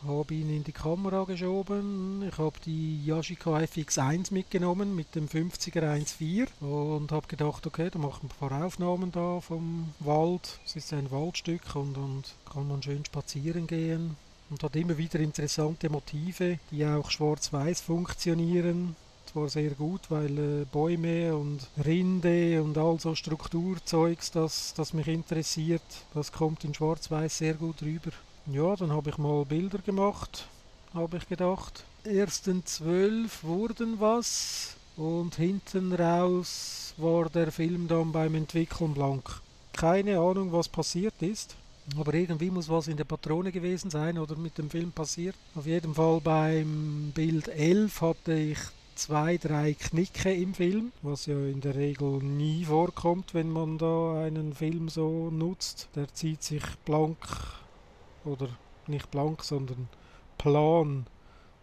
habe 0.06 0.34
ihn 0.34 0.50
in 0.50 0.64
die 0.64 0.72
Kamera 0.72 1.24
geschoben. 1.24 2.28
Ich 2.28 2.38
habe 2.38 2.60
die 2.66 3.06
Yashica 3.06 3.58
FX1 3.58 4.34
mitgenommen 4.34 4.96
mit 4.96 5.16
dem 5.16 5.28
50er 5.28 5.82
1.4 5.82 6.48
und 6.62 7.12
habe 7.12 7.28
gedacht, 7.28 7.66
okay, 7.66 7.90
da 7.90 8.00
machen 8.00 8.30
wir 8.30 8.48
ein 8.48 8.50
paar 8.50 8.66
Aufnahmen 8.66 9.12
da 9.12 9.40
vom 9.40 9.94
Wald. 10.00 10.60
Es 10.66 10.76
ist 10.76 10.94
ein 10.94 11.12
Waldstück 11.12 11.76
und, 11.76 11.98
und 11.98 12.36
kann 12.52 12.68
man 12.68 12.84
schön 12.84 13.06
spazieren 13.06 13.68
gehen. 13.68 14.18
Und 14.54 14.62
hat 14.62 14.76
immer 14.76 14.96
wieder 15.00 15.20
interessante 15.20 15.90
Motive, 15.90 16.60
die 16.70 16.86
auch 16.86 17.10
schwarz-weiß 17.10 17.82
funktionieren 17.82 18.96
zwar 19.26 19.50
sehr 19.50 19.72
gut, 19.72 20.02
weil 20.10 20.38
äh, 20.38 20.66
Bäume 20.72 21.36
und 21.36 21.68
Rinde 21.84 22.62
und 22.62 22.78
all 22.78 23.00
so 23.00 23.16
Strukturzeugs, 23.16 24.30
das, 24.30 24.76
das 24.78 24.94
mich 24.94 25.08
interessiert, 25.08 25.82
das 26.14 26.32
kommt 26.32 26.64
in 26.66 26.76
Schwarz-Weiß 26.76 27.40
sehr 27.40 27.56
gut 27.56 27.82
rüber. 27.82 28.12
Ja, 28.46 28.76
dann 28.76 28.92
habe 28.92 29.10
ich 29.10 29.18
mal 29.18 29.44
Bilder 29.44 29.80
gemacht, 29.80 30.46
habe 30.94 31.18
ich 31.18 31.28
gedacht. 31.28 31.84
Ersten 32.04 32.64
zwölf 32.64 33.44
wurden 33.44 34.00
was 34.00 34.76
und 34.98 35.34
hinten 35.34 35.94
raus 35.94 36.94
war 36.98 37.28
der 37.28 37.52
Film 37.52 37.88
dann 37.88 38.12
beim 38.12 38.36
Entwickeln 38.36 38.94
blank. 38.94 39.42
Keine 39.72 40.20
Ahnung, 40.20 40.52
was 40.52 40.70
passiert 40.70 41.16
ist. 41.22 41.56
Aber 41.98 42.14
irgendwie 42.14 42.50
muss 42.50 42.70
was 42.70 42.88
in 42.88 42.98
der 42.98 43.04
Patrone 43.04 43.52
gewesen 43.52 43.90
sein 43.90 44.18
oder 44.18 44.36
mit 44.36 44.58
dem 44.58 44.70
Film 44.70 44.92
passiert. 44.92 45.36
Auf 45.56 45.66
jeden 45.66 45.94
Fall 45.94 46.22
beim 46.22 47.12
Bild 47.14 47.50
11 47.50 48.02
hatte 48.02 48.34
ich 48.34 48.60
zwei, 48.96 49.38
drei 49.38 49.74
Knicke 49.74 50.34
im 50.34 50.54
Film, 50.54 50.92
was 51.02 51.26
ja 51.26 51.36
in 51.36 51.62
der 51.62 51.76
Regel 51.76 52.24
nie 52.24 52.66
vorkommt, 52.66 53.34
wenn 53.34 53.50
man 53.50 53.78
da 53.78 54.24
einen 54.24 54.54
Film 54.54 54.90
so 54.90 55.30
nutzt. 55.30 55.90
Der 55.96 56.14
zieht 56.14 56.44
sich 56.44 56.64
blank 56.86 57.18
oder 58.24 58.48
nicht 58.88 59.12
blank, 59.12 59.44
sondern 59.44 59.90
plan 60.38 61.06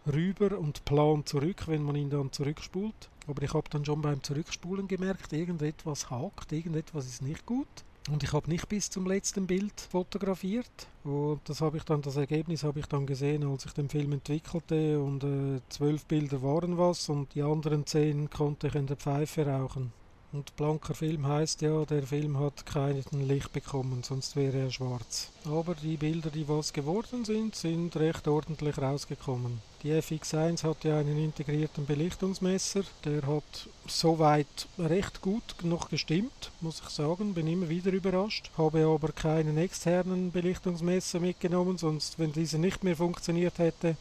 rüber 0.06 0.59
und 0.59 0.85
plan 0.85 1.24
zurück, 1.26 1.64
wenn 1.66 1.83
man 1.83 1.96
ihn 1.96 2.11
dann 2.11 2.33
zurückspult. 2.33 3.09
Aber 3.26 3.42
ich 3.42 3.54
habe 3.54 3.68
dann 3.70 3.85
schon 3.85 4.02
beim 4.02 4.22
Zurückspulen 4.22 4.88
gemerkt, 4.88 5.33
irgendetwas 5.33 6.11
hakt, 6.11 6.52
irgendetwas 6.52 7.06
ist 7.06 7.22
nicht 7.22 7.46
gut. 7.46 7.68
Und 8.09 8.23
ich 8.23 8.33
habe 8.33 8.49
nicht 8.49 8.69
bis 8.69 8.89
zum 8.89 9.07
letzten 9.07 9.47
Bild 9.47 9.79
fotografiert. 9.81 10.89
Und 11.05 11.41
das 11.45 11.61
habe 11.61 11.77
ich 11.77 11.85
dann, 11.85 12.03
das 12.03 12.17
Ergebnis 12.17 12.65
habe 12.65 12.81
ich 12.81 12.87
dann 12.87 13.07
gesehen, 13.07 13.45
als 13.45 13.67
ich 13.67 13.73
den 13.73 13.89
Film 13.89 14.13
entwickelte. 14.13 15.01
Und 15.01 15.23
äh, 15.23 15.61
zwölf 15.69 16.07
Bilder 16.07 16.43
waren 16.43 16.79
was 16.79 17.09
und 17.09 17.35
die 17.35 17.43
anderen 17.43 17.87
zehn 17.87 18.31
konnte 18.31 18.69
ich 18.69 18.75
in 18.75 18.87
der 18.87 18.97
Pfeife 18.97 19.47
rauchen. 19.47 19.93
Und 20.33 20.55
blanker 20.55 20.95
Film 20.95 21.27
heißt 21.27 21.61
ja, 21.62 21.85
der 21.85 22.05
Film 22.05 22.38
hat 22.38 22.64
kein 22.64 23.03
Licht 23.12 23.53
bekommen, 23.53 24.05
sonst 24.05 24.37
wäre 24.37 24.59
er 24.59 24.71
schwarz. 24.71 25.29
Aber 25.45 25.75
die 25.75 25.97
Bilder, 25.97 26.31
die 26.31 26.49
was 26.49 26.73
geworden 26.73 27.25
sind, 27.25 27.57
sind 27.57 27.97
recht 27.97 28.29
ordentlich 28.29 28.79
rausgekommen. 28.79 29.61
Die 29.83 29.90
FX1 29.90 30.62
hat 30.62 30.85
ja 30.85 30.99
einen 30.99 31.19
integrierten 31.19 31.85
Belichtungsmesser, 31.85 32.83
der 33.05 33.27
hat 33.27 33.69
soweit 33.88 34.69
recht 34.79 35.21
gut 35.21 35.57
noch 35.64 35.88
gestimmt, 35.88 36.53
muss 36.61 36.81
ich 36.81 36.90
sagen, 36.90 37.35
bin 37.35 37.49
immer 37.49 37.69
wieder 37.69 37.90
überrascht. 37.90 38.53
Habe 38.57 38.87
aber 38.87 39.11
keinen 39.11 39.59
externen 39.59 40.31
Belichtungsmesser 40.31 41.19
mitgenommen, 41.19 41.77
sonst 41.77 42.21
wenn 42.21 42.33
dieser 42.33 42.59
nicht 42.59 42.85
mehr 42.85 42.95
funktioniert 42.95 43.59
hätte, 43.59 43.97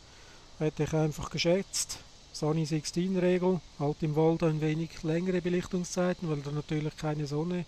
hätte 0.60 0.84
ich 0.84 0.94
einfach 0.94 1.32
geschätzt, 1.32 2.00
Sunny 2.32 2.66
16 2.66 3.18
Regel, 3.18 3.60
halt 3.80 3.98
im 4.02 4.16
Wald 4.16 4.44
ein 4.44 4.62
wenig 4.62 5.04
längere 5.04 5.42
Belichtungszeiten, 5.42 6.30
weil 6.30 6.42
da 6.42 6.52
natürlich 6.52 6.96
keine 6.96 7.26
Sonne 7.26 7.66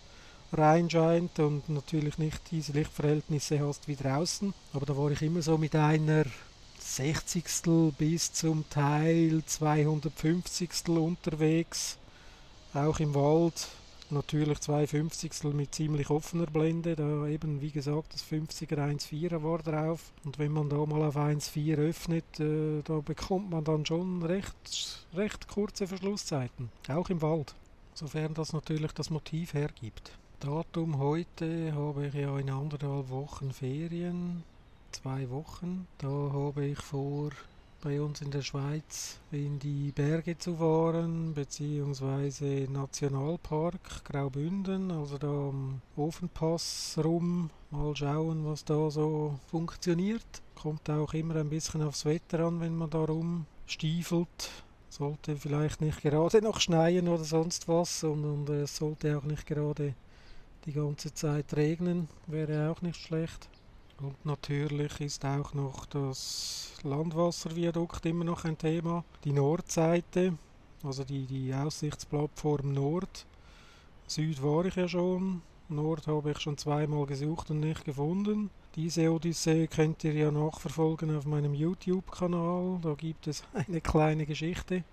reinscheint 0.54 1.39
und 1.39 1.69
natürlich 1.69 2.17
nicht 2.17 2.39
diese 2.52 2.74
Lichtverhältnisse 2.74 3.60
hast 3.60 3.88
wie 3.88 3.95
draußen. 3.95 4.54
Aber 4.74 4.86
da 4.86 4.95
war 4.95 5.12
ich 5.12 5.21
immer 5.21 5.41
so 5.41 5.58
mit 5.58 5.76
einer 5.76 6.26
Sechzigstel 6.80 7.93
bis 7.97 8.34
zum 8.34 8.69
Teil 8.69 9.43
250 9.45 10.89
unterwegs, 10.89 11.97
auch 12.74 13.00
im 13.00 13.13
Wald 13.13 13.67
natürlich 14.12 14.60
zwei 14.60 14.88
Fünfzigstel 14.88 15.54
mit 15.54 15.76
ziemlich 15.76 16.10
offener 16.10 16.45
Blende, 16.45 16.95
da. 16.95 17.28
Eben 17.28 17.62
wie 17.62 17.71
gesagt 17.71 18.13
das 18.13 18.24
50er 18.24 18.78
1.4er 18.78 19.43
war 19.43 19.60
drauf. 19.60 20.12
Und 20.24 20.39
wenn 20.39 20.52
man 20.52 20.69
da 20.69 20.86
mal 20.86 21.04
auf 21.04 21.17
1.4 21.17 21.78
öffnet, 21.78 22.39
äh, 22.39 22.82
da 22.84 23.00
bekommt 23.00 23.50
man 23.50 23.63
dann 23.63 23.86
schon 23.86 24.24
recht, 24.24 25.06
recht 25.13 25.47
kurze 25.47 25.88
Verschlusszeiten, 25.88 26.69
auch 26.88 27.10
im 27.10 27.21
Wald, 27.21 27.56
sofern 27.93 28.34
das 28.34 28.54
natürlich 28.54 28.91
das 28.93 29.10
Motiv 29.10 29.54
hergibt. 29.54 30.12
Datum 30.39 30.97
heute 30.97 31.74
habe 31.76 32.08
ich 32.08 32.13
ja 32.15 32.38
in 32.39 32.50
anderthalb 32.50 33.10
Wochen 33.10 33.52
Ferien, 33.52 34.43
zwei 34.91 35.30
Wochen, 35.30 35.88
da 36.00 36.08
habe 36.08 36.65
ich 36.65 36.80
vor 36.80 37.30
bei 37.82 38.00
uns 38.00 38.22
in 38.22 38.30
der 38.30 38.44
Schweiz 38.44 39.20
in 39.32 39.58
die 39.58 39.91
Berge 39.91 40.38
zu 40.38 40.56
fahren, 40.58 41.34
beziehungsweise 41.34 42.67
Nationalpark 42.72 44.06
Graubünden, 44.06 44.91
also 44.91 45.17
da 45.17 45.28
am 45.28 45.82
Ofenpass 45.96 47.00
rum, 47.04 47.50
mal 47.72 47.96
schauen, 47.96 48.46
was 48.46 48.63
da 48.63 48.91
so 48.91 49.39
funktioniert. 49.48 50.26
Kommt 50.56 50.89
auch 50.89 51.13
immer 51.13 51.38
ein 51.38 51.50
bisschen 51.50 51.82
aufs 51.82 52.06
Wetter 52.06 52.41
an, 52.41 52.60
wenn 52.62 52.76
man 52.76 52.91
da 52.91 53.04
rumstiefelt. 53.04 54.52
Sollte 54.89 55.36
vielleicht 55.36 55.82
nicht 55.82 56.02
gerade 56.02 56.41
noch 56.41 56.60
schneien 56.60 57.08
oder 57.08 57.24
sonst 57.24 57.67
was 57.67 58.04
und, 58.04 58.24
und 58.24 58.50
es 58.50 58.78
sollte 58.78 59.17
auch 59.17 59.24
nicht 59.24 59.48
gerade 59.48 59.96
die 60.65 60.74
ganze 60.74 61.13
Zeit 61.13 61.56
regnen, 61.56 62.08
wäre 62.28 62.70
auch 62.70 62.82
nicht 62.82 63.00
schlecht. 63.00 63.50
Und 64.01 64.25
natürlich 64.25 64.99
ist 64.99 65.23
auch 65.25 65.53
noch 65.53 65.85
das 65.85 66.73
Landwasserviadukt 66.81 68.03
immer 68.07 68.23
noch 68.23 68.45
ein 68.45 68.57
Thema. 68.57 69.03
Die 69.23 69.31
Nordseite, 69.31 70.33
also 70.83 71.03
die, 71.03 71.25
die 71.27 71.53
Aussichtsplattform 71.53 72.73
Nord. 72.73 73.27
Süd 74.07 74.41
war 74.41 74.65
ich 74.65 74.75
ja 74.75 74.87
schon. 74.87 75.43
Nord 75.69 76.07
habe 76.07 76.31
ich 76.31 76.39
schon 76.39 76.57
zweimal 76.57 77.05
gesucht 77.05 77.51
und 77.51 77.59
nicht 77.59 77.85
gefunden. 77.85 78.49
Diese 78.75 79.11
Odyssee 79.11 79.67
könnt 79.67 80.03
ihr 80.03 80.13
ja 80.13 80.31
nachverfolgen 80.31 81.15
auf 81.15 81.25
meinem 81.25 81.53
YouTube-Kanal. 81.53 82.79
Da 82.81 82.95
gibt 82.95 83.27
es 83.27 83.43
eine 83.53 83.81
kleine 83.81 84.25
Geschichte. 84.25 84.83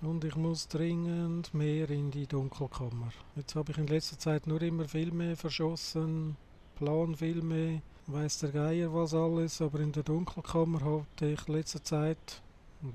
Und 0.00 0.24
ich 0.24 0.36
muss 0.36 0.68
dringend 0.68 1.52
mehr 1.52 1.90
in 1.90 2.10
die 2.10 2.26
Dunkelkammer. 2.26 3.12
Jetzt 3.34 3.54
habe 3.54 3.72
ich 3.72 3.78
in 3.78 3.86
letzter 3.86 4.18
Zeit 4.18 4.46
nur 4.46 4.62
immer 4.62 4.86
Filme 4.86 5.36
verschossen, 5.36 6.36
Planfilme, 6.76 7.82
weiß 8.06 8.38
der 8.38 8.50
Geier 8.50 8.94
was 8.94 9.14
alles, 9.14 9.60
aber 9.60 9.80
in 9.80 9.92
der 9.92 10.02
Dunkelkammer 10.02 10.80
hatte 10.80 11.26
ich 11.26 11.48
letzter 11.48 11.82
Zeit, 11.82 12.40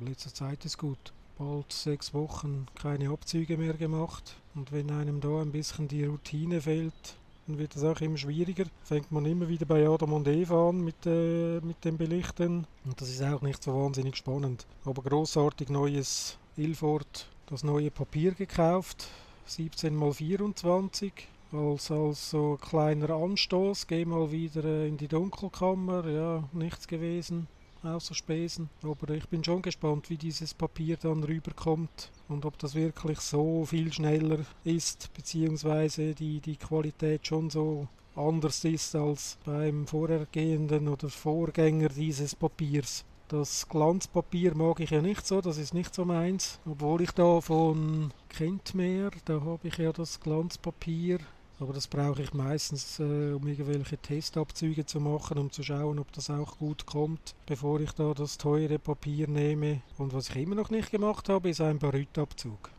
letzter 0.06 0.34
Zeit 0.34 0.64
ist 0.66 0.78
gut, 0.78 1.14
bald 1.38 1.72
sechs 1.72 2.14
Wochen 2.14 2.68
keine 2.76 3.10
Abzüge 3.10 3.58
mehr 3.58 3.74
gemacht. 3.74 4.36
Und 4.56 4.72
wenn 4.72 4.92
einem 4.92 5.20
da 5.20 5.42
ein 5.42 5.52
bisschen 5.52 5.88
die 5.88 6.06
Routine 6.06 6.62
fehlt, 6.62 7.16
dann 7.48 7.58
wird 7.58 7.76
es 7.76 7.84
auch 7.84 8.00
immer 8.00 8.18
schwieriger. 8.18 8.66
Fängt 8.84 9.12
man 9.12 9.26
immer 9.26 9.48
wieder 9.48 9.66
bei 9.66 9.88
Adam 9.88 10.14
und 10.14 10.28
Eva 10.28 10.70
an 10.70 10.82
mit, 10.82 11.06
äh, 11.06 11.60
mit 11.62 11.84
dem 11.84 11.98
Belichten. 11.98 12.66
Und 12.86 13.02
das 13.02 13.10
ist 13.10 13.24
auch 13.24 13.42
nicht 13.42 13.64
so 13.64 13.74
wahnsinnig 13.74 14.16
spannend. 14.16 14.66
Aber 14.86 15.02
großartig 15.02 15.70
neues 15.70 16.38
Ilford, 16.56 17.28
das 17.48 17.64
neue 17.64 17.92
Papier 17.92 18.32
gekauft, 18.34 19.08
17 19.46 20.02
x 20.02 20.18
24 20.18 21.12
als, 21.54 21.92
als 21.92 22.30
so 22.30 22.58
kleiner 22.62 23.10
Anstoß, 23.10 23.88
geh 23.88 24.06
mal 24.06 24.32
wieder 24.32 24.64
äh, 24.64 24.88
in 24.88 24.98
die 24.98 25.08
Dunkelkammer, 25.08 26.08
ja, 26.08 26.44
nichts 26.54 26.88
gewesen, 26.88 27.48
außer 27.84 28.14
Spesen. 28.14 28.70
Aber 28.84 29.10
ich 29.14 29.28
bin 29.28 29.44
schon 29.44 29.62
gespannt, 29.62 30.10
wie 30.10 30.18
dieses 30.18 30.54
Papier 30.54 30.98
dann 30.98 31.24
rüberkommt 31.24 32.12
und 32.30 32.46
ob 32.46 32.58
das 32.58 32.76
wirklich 32.76 33.20
so 33.20 33.66
viel 33.66 33.92
schneller 33.92 34.40
ist, 34.64 35.14
beziehungsweise 35.14 36.14
die, 36.14 36.40
die 36.40 36.56
Qualität 36.56 37.28
schon 37.28 37.50
so 37.50 37.88
anders 38.16 38.64
ist 38.66 38.96
als 38.96 39.38
beim 39.46 39.88
vorhergehenden 39.88 40.88
oder 40.88 41.10
Vorgänger 41.10 41.90
dieses 41.90 42.36
Papiers. 42.36 43.06
Das 43.28 43.68
Glanzpapier 43.70 44.56
mag 44.56 44.82
ich 44.82 44.90
ja 44.90 45.02
nicht 45.02 45.26
so, 45.26 45.40
das 45.40 45.58
ist 45.58 45.74
nicht 45.74 45.96
so 45.96 46.04
meins. 46.04 46.60
Obwohl 46.66 47.02
ich 47.02 47.12
da 47.12 47.40
von 47.40 48.12
kennt 48.28 48.76
mehr, 48.76 49.10
da 49.24 49.40
habe 49.42 49.70
ich 49.70 49.78
ja 49.78 49.94
das 49.94 50.20
Glanzpapier. 50.20 51.20
Aber 51.62 51.74
das 51.74 51.88
brauche 51.88 52.24
ich 52.24 52.34
meistens, 52.34 53.00
äh, 53.00 53.34
um 53.34 53.48
irgendwelche 53.48 53.96
Testabzüge 53.96 54.84
zu 54.88 55.00
machen, 55.00 55.38
um 55.38 55.52
zu 55.52 55.62
schauen, 55.62 56.00
ob 56.00 56.12
das 56.12 56.32
auch 56.32 56.58
gut 56.58 56.88
kommt, 56.88 57.36
bevor 57.46 57.80
ich 57.80 57.92
da 57.92 58.16
das 58.16 58.40
teure 58.40 58.80
Papier 58.80 59.28
nehme. 59.28 59.84
Und 60.00 60.12
was 60.12 60.30
ich 60.30 60.38
immer 60.38 60.56
noch 60.56 60.72
nicht 60.72 60.90
gemacht 60.90 61.30
habe, 61.30 61.52
ist 61.52 61.62
ein 61.62 61.78
Barytabzug. 61.78 62.72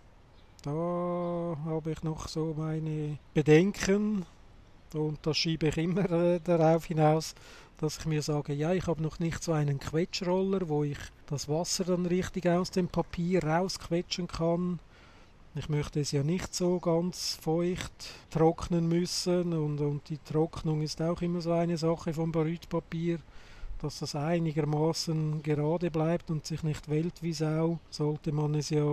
Da 0.64 0.70
habe 1.64 1.92
ich 1.92 2.02
noch 2.02 2.26
so 2.26 2.54
meine 2.58 3.18
Bedenken 3.34 4.26
und 4.94 5.18
das 5.22 5.36
schiebe 5.36 5.68
ich 5.68 5.78
immer 5.78 6.10
äh, 6.10 6.40
darauf 6.40 6.86
hinaus, 6.86 7.36
dass 7.78 7.98
ich 7.98 8.06
mir 8.06 8.22
sage, 8.22 8.52
ja, 8.52 8.72
ich 8.72 8.88
habe 8.88 9.00
noch 9.00 9.20
nicht 9.20 9.44
so 9.44 9.52
einen 9.52 9.78
Quetschroller, 9.78 10.68
wo 10.68 10.82
ich 10.82 10.98
das 11.26 11.48
Wasser 11.48 11.84
dann 11.84 12.04
richtig 12.04 12.48
aus 12.48 12.72
dem 12.72 12.88
Papier 12.88 13.44
rausquetschen 13.44 14.26
kann. 14.26 14.80
Ich 15.54 15.68
möchte 15.68 16.00
es 16.00 16.12
ja 16.12 16.22
nicht 16.22 16.54
so 16.54 16.78
ganz 16.80 17.38
feucht 17.40 17.92
trocknen 18.30 18.88
müssen 18.88 19.52
und, 19.52 19.80
und 19.80 20.08
die 20.08 20.18
Trocknung 20.18 20.80
ist 20.80 21.02
auch 21.02 21.20
immer 21.20 21.42
so 21.42 21.52
eine 21.52 21.76
Sache 21.76 22.14
vom 22.14 22.32
Barytpapier 22.32 23.18
dass 23.82 23.98
das 23.98 24.14
einigermaßen 24.14 25.42
gerade 25.42 25.90
bleibt 25.90 26.30
und 26.30 26.46
sich 26.46 26.62
nicht 26.62 26.88
wählt 26.88 27.20
wie 27.20 27.32
Sau, 27.32 27.80
sollte 27.90 28.30
man 28.30 28.54
es 28.54 28.70
ja 28.70 28.84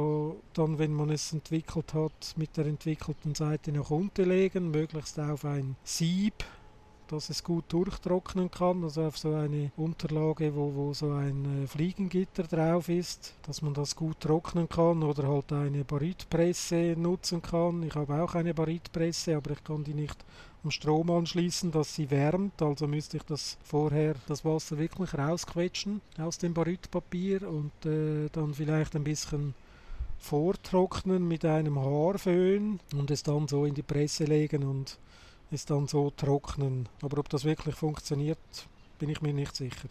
dann, 0.53 0.79
wenn 0.79 0.93
man 0.93 1.11
es 1.11 1.31
entwickelt 1.31 1.93
hat, 1.93 2.33
mit 2.37 2.57
der 2.57 2.65
entwickelten 2.65 3.35
Seite 3.35 3.71
nach 3.71 3.91
unten 3.91 4.27
legen, 4.27 4.71
möglichst 4.71 5.19
auf 5.19 5.45
ein 5.45 5.75
Sieb, 5.83 6.43
dass 7.09 7.29
es 7.29 7.43
gut 7.43 7.65
durchtrocknen 7.69 8.51
kann, 8.51 8.83
also 8.83 9.03
auf 9.03 9.17
so 9.17 9.33
eine 9.33 9.71
Unterlage, 9.77 10.55
wo, 10.55 10.73
wo 10.75 10.93
so 10.93 11.11
ein 11.11 11.63
äh, 11.63 11.67
Fliegengitter 11.67 12.43
drauf 12.43 12.87
ist, 12.87 13.33
dass 13.45 13.61
man 13.61 13.73
das 13.73 13.95
gut 13.95 14.19
trocknen 14.19 14.69
kann 14.69 15.03
oder 15.03 15.27
halt 15.27 15.51
eine 15.51 15.83
Barytpresse 15.83 16.95
nutzen 16.97 17.41
kann. 17.41 17.83
Ich 17.83 17.95
habe 17.95 18.21
auch 18.21 18.35
eine 18.35 18.53
Barytpresse, 18.53 19.35
aber 19.35 19.51
ich 19.51 19.63
kann 19.63 19.83
die 19.83 19.93
nicht 19.93 20.23
am 20.63 20.71
Strom 20.71 21.09
anschließen, 21.09 21.71
dass 21.71 21.95
sie 21.95 22.11
wärmt. 22.11 22.61
Also 22.61 22.87
müsste 22.87 23.17
ich 23.17 23.23
das 23.23 23.57
vorher 23.63 24.15
das 24.27 24.45
Wasser 24.45 24.77
wirklich 24.77 25.13
rausquetschen 25.13 26.01
aus 26.17 26.37
dem 26.37 26.53
Barytpapier 26.53 27.47
und 27.49 27.71
äh, 27.85 28.29
dann 28.31 28.53
vielleicht 28.53 28.95
ein 28.95 29.03
bisschen 29.03 29.55
vortrocknen 30.19 31.27
mit 31.27 31.45
einem 31.45 31.79
Haarföhn 31.79 32.79
und 32.93 33.09
es 33.09 33.23
dann 33.23 33.47
so 33.47 33.65
in 33.65 33.73
die 33.73 33.81
Presse 33.81 34.25
legen 34.25 34.63
und 34.63 34.97
es 35.51 35.65
dann 35.65 35.87
so 35.87 36.11
trocknen. 36.11 36.87
Aber 37.01 37.17
ob 37.19 37.29
das 37.29 37.45
wirklich 37.45 37.75
funktioniert, 37.75 38.37
bin 38.99 39.09
ich 39.09 39.21
mir 39.21 39.33
nicht 39.33 39.55
sicher. 39.55 39.87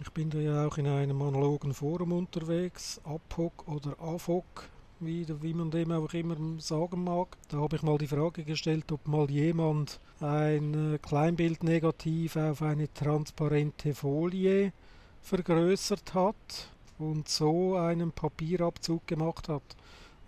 Ich 0.00 0.10
bin 0.10 0.30
da 0.30 0.38
ja 0.38 0.66
auch 0.66 0.78
in 0.78 0.86
einem 0.86 1.22
analogen 1.22 1.74
Forum 1.74 2.12
unterwegs, 2.12 3.00
APOC 3.04 3.68
oder 3.68 4.00
AFOC 4.00 4.68
wie, 5.02 5.26
wie 5.42 5.54
man 5.54 5.70
dem 5.70 5.92
auch 5.92 6.12
immer 6.14 6.36
sagen 6.58 7.04
mag. 7.04 7.36
Da 7.48 7.58
habe 7.58 7.76
ich 7.76 7.82
mal 7.82 7.98
die 7.98 8.06
Frage 8.06 8.44
gestellt, 8.44 8.90
ob 8.92 9.06
mal 9.06 9.30
jemand 9.30 10.00
ein 10.20 10.94
äh, 10.94 10.98
Kleinbildnegativ 10.98 12.36
auf 12.36 12.62
eine 12.62 12.92
transparente 12.92 13.94
Folie 13.94 14.72
vergrößert 15.20 16.14
hat 16.14 16.68
und 16.98 17.28
so 17.28 17.76
einen 17.76 18.12
Papierabzug 18.12 19.06
gemacht 19.06 19.48
hat. 19.48 19.62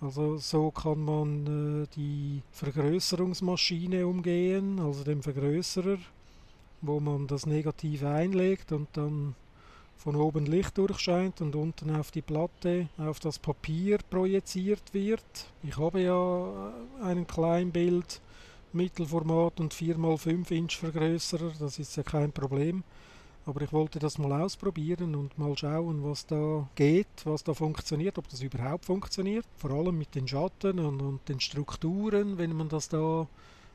Also 0.05 0.37
so 0.37 0.71
kann 0.71 1.03
man 1.03 1.85
äh, 1.85 1.87
die 1.97 2.43
Vergrößerungsmaschine 2.53 4.07
umgehen, 4.07 4.79
also 4.79 5.03
den 5.03 5.23
Vergrößerer, 5.23 5.97
wo 6.83 7.01
man 7.01 7.27
das 7.27 7.47
Negativ 7.47 8.05
einlegt 8.05 8.73
und 8.73 8.88
dann 8.93 9.35
von 9.97 10.17
oben 10.17 10.45
Licht 10.45 10.77
durchscheint 10.77 11.40
und 11.40 11.57
unten 11.57 11.97
auf 11.97 12.11
die 12.11 12.21
Platte, 12.21 12.88
auf 12.99 13.19
das 13.19 13.38
Papier 13.38 13.97
projiziert 14.11 14.93
wird. 14.93 15.25
Ich 15.62 15.79
habe 15.79 16.03
ja 16.03 16.75
einen 17.03 17.27
Kleinbild, 17.27 18.21
Mittelformat 18.75 19.59
und 19.59 19.73
4x5 19.73 20.51
Inch 20.51 20.77
Vergrößerer, 20.77 21.53
das 21.59 21.79
ist 21.79 21.97
ja 21.97 22.03
kein 22.03 22.31
Problem. 22.31 22.85
Aber 23.46 23.61
ich 23.61 23.72
wollte 23.72 23.98
das 23.98 24.18
mal 24.18 24.40
ausprobieren 24.40 25.14
und 25.14 25.38
mal 25.38 25.57
schauen, 25.57 26.02
was 26.02 26.26
da 26.26 26.66
geht, 26.74 27.07
was 27.24 27.44
da 27.44 27.52
funktioniert, 27.52 28.16
ob 28.16 28.28
das 28.28 28.40
überhaupt 28.40 28.87
funktioniert. 28.87 29.44
Vor 29.57 29.70
allem 29.70 29.98
mit 29.98 30.14
den 30.14 30.26
Schatten 30.26 30.78
und, 30.78 31.02
und 31.02 31.28
den 31.28 31.40
Strukturen, 31.40 32.38
wenn 32.38 32.57
man 32.57 32.70
das 32.70 32.88
da 32.88 33.26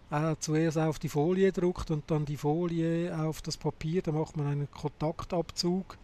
äh, 0.10 0.36
zuerst 0.40 0.78
auf 0.78 0.98
die 0.98 1.10
Folie 1.10 1.52
druckt 1.52 1.92
und 1.92 2.10
dann 2.10 2.26
die 2.26 2.38
Folie 2.38 3.16
auf 3.16 3.42
das 3.44 3.58
Papier, 3.58 4.02
da 4.02 4.12
macht 4.12 4.38
man 4.38 4.48
einen 4.48 4.72
Kontaktabzug 4.72 5.98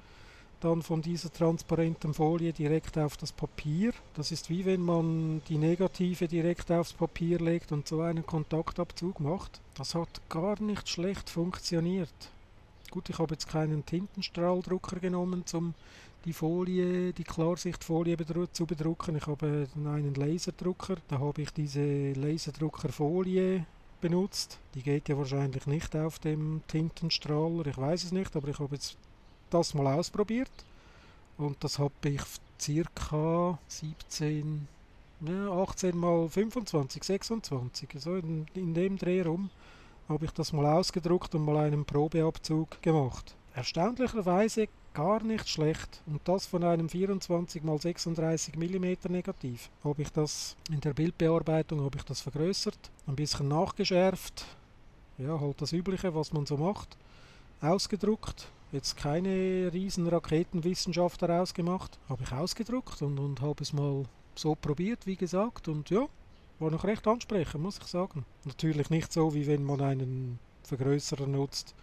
dann 0.66 0.82
von 0.82 1.02
dieser 1.02 1.32
transparenten 1.32 2.14
Folie 2.14 2.54
direkt 2.54 2.98
auf 2.98 3.18
das 3.18 3.32
Papier. 3.32 3.94
Das 4.16 4.32
ist 4.32 4.50
wie 4.50 4.66
wenn 4.66 4.82
man 4.82 5.42
die 5.48 5.58
Negative 5.58 6.28
direkt 6.28 6.72
aufs 6.72 6.94
Papier 6.94 7.40
legt 7.40 7.72
und 7.72 7.88
so 7.88 8.02
einen 8.02 8.26
Kontaktabzug 8.26 9.20
macht. 9.20 9.62
Das 9.76 9.94
hat 9.96 10.22
gar 10.30 10.60
nicht 10.62 10.90
schlecht 10.90 11.30
funktioniert. 11.30 12.10
Gut, 12.96 13.10
ich 13.10 13.20
habe 13.20 13.34
jetzt 13.34 13.50
keinen 13.50 13.86
Tintenstrahldrucker 13.86 15.02
genommen, 15.02 15.44
um 15.52 15.74
die 16.24 16.32
Folie, 16.32 17.12
die 17.12 17.26
Klarsichtfolie 17.26 18.16
zu 18.54 18.66
bedrucken. 18.66 19.18
Ich 19.18 19.28
habe 19.28 19.68
einen 19.76 20.16
Laserdrucker. 20.16 20.96
Da 21.10 21.20
habe 21.20 21.42
ich 21.42 21.50
diese 21.52 22.14
Laserdruckerfolie 22.14 23.66
benutzt. 24.00 24.60
Die 24.76 24.82
geht 24.82 25.10
ja 25.10 25.18
wahrscheinlich 25.18 25.68
nicht 25.68 25.94
auf 25.94 26.20
dem 26.20 26.62
Tintenstrahler, 26.70 27.68
ich 27.68 27.78
weiß 27.78 28.06
es 28.06 28.14
nicht, 28.14 28.34
aber 28.34 28.48
ich 28.48 28.60
habe 28.60 28.76
jetzt 28.76 28.96
das 29.50 29.74
mal 29.74 29.94
ausprobiert 29.94 30.64
und 31.38 31.62
das 31.66 31.80
habe 31.80 31.94
ich 32.06 32.22
circa 32.62 33.60
17, 33.68 34.70
ja, 35.20 35.52
18 35.52 35.98
mal 35.98 36.30
25, 36.30 37.04
26, 37.04 37.90
so 37.98 38.16
in, 38.16 38.46
in 38.54 38.74
dem 38.74 38.98
Dreh 38.98 39.22
rum 39.22 39.50
habe 40.08 40.26
ich 40.26 40.32
das 40.32 40.54
mal 40.54 40.66
ausgedruckt 40.66 41.36
und 41.36 41.46
mal 41.46 41.58
einen 41.58 41.86
Probeabzug 41.86 42.82
gemacht. 42.82 43.36
Erstaunlicherweise 43.54 44.68
gar 44.94 45.24
nicht 45.24 45.50
schlecht. 45.50 46.02
Und 46.06 46.22
das 46.26 46.46
von 46.46 46.64
einem 46.64 46.90
24 46.90 47.64
x 47.64 47.84
36 47.84 48.56
mm 48.56 49.12
Negativ. 49.12 49.70
Habe 49.84 50.02
ich 50.02 50.10
das 50.10 50.56
in 50.72 50.82
der 50.82 50.94
Bildbearbeitung 50.94 51.82
habe 51.82 51.98
ich 51.98 52.04
das 52.04 52.22
vergrößert, 52.22 52.78
ein 53.08 53.16
bisschen 53.16 53.48
nachgeschärft. 53.48 54.46
Ja, 55.18 55.40
halt 55.40 55.62
das 55.62 55.74
übliche, 55.74 56.14
was 56.16 56.34
man 56.34 56.46
so 56.46 56.58
macht. 56.58 56.98
Ausgedruckt 57.62 58.50
jetzt 58.76 58.98
keine 58.98 59.72
riesen 59.74 60.08
Raketenwissenschaft 60.08 61.22
daraus 61.22 61.54
gemacht. 61.54 61.98
Habe 62.10 62.24
ich 62.24 62.32
ausgedruckt 62.32 63.02
und, 63.02 63.18
und 63.18 63.42
habe 63.42 63.64
es 63.64 63.74
mal 63.74 64.04
so 64.36 64.56
probiert, 64.56 65.06
wie 65.06 65.16
gesagt. 65.16 65.68
Und 65.68 65.90
ja, 65.90 66.08
war 66.60 66.72
noch 66.72 66.84
recht 66.84 67.08
ansprechend, 67.08 67.62
muss 67.62 67.78
ich 67.78 67.88
sagen. 67.88 68.26
Natürlich 68.46 68.90
nicht 68.90 69.12
so, 69.12 69.34
wie 69.34 69.48
wenn 69.48 69.64
man 69.64 69.82
einen 69.82 70.40
Vergrößerer 70.64 71.28
nutzt 71.28 71.76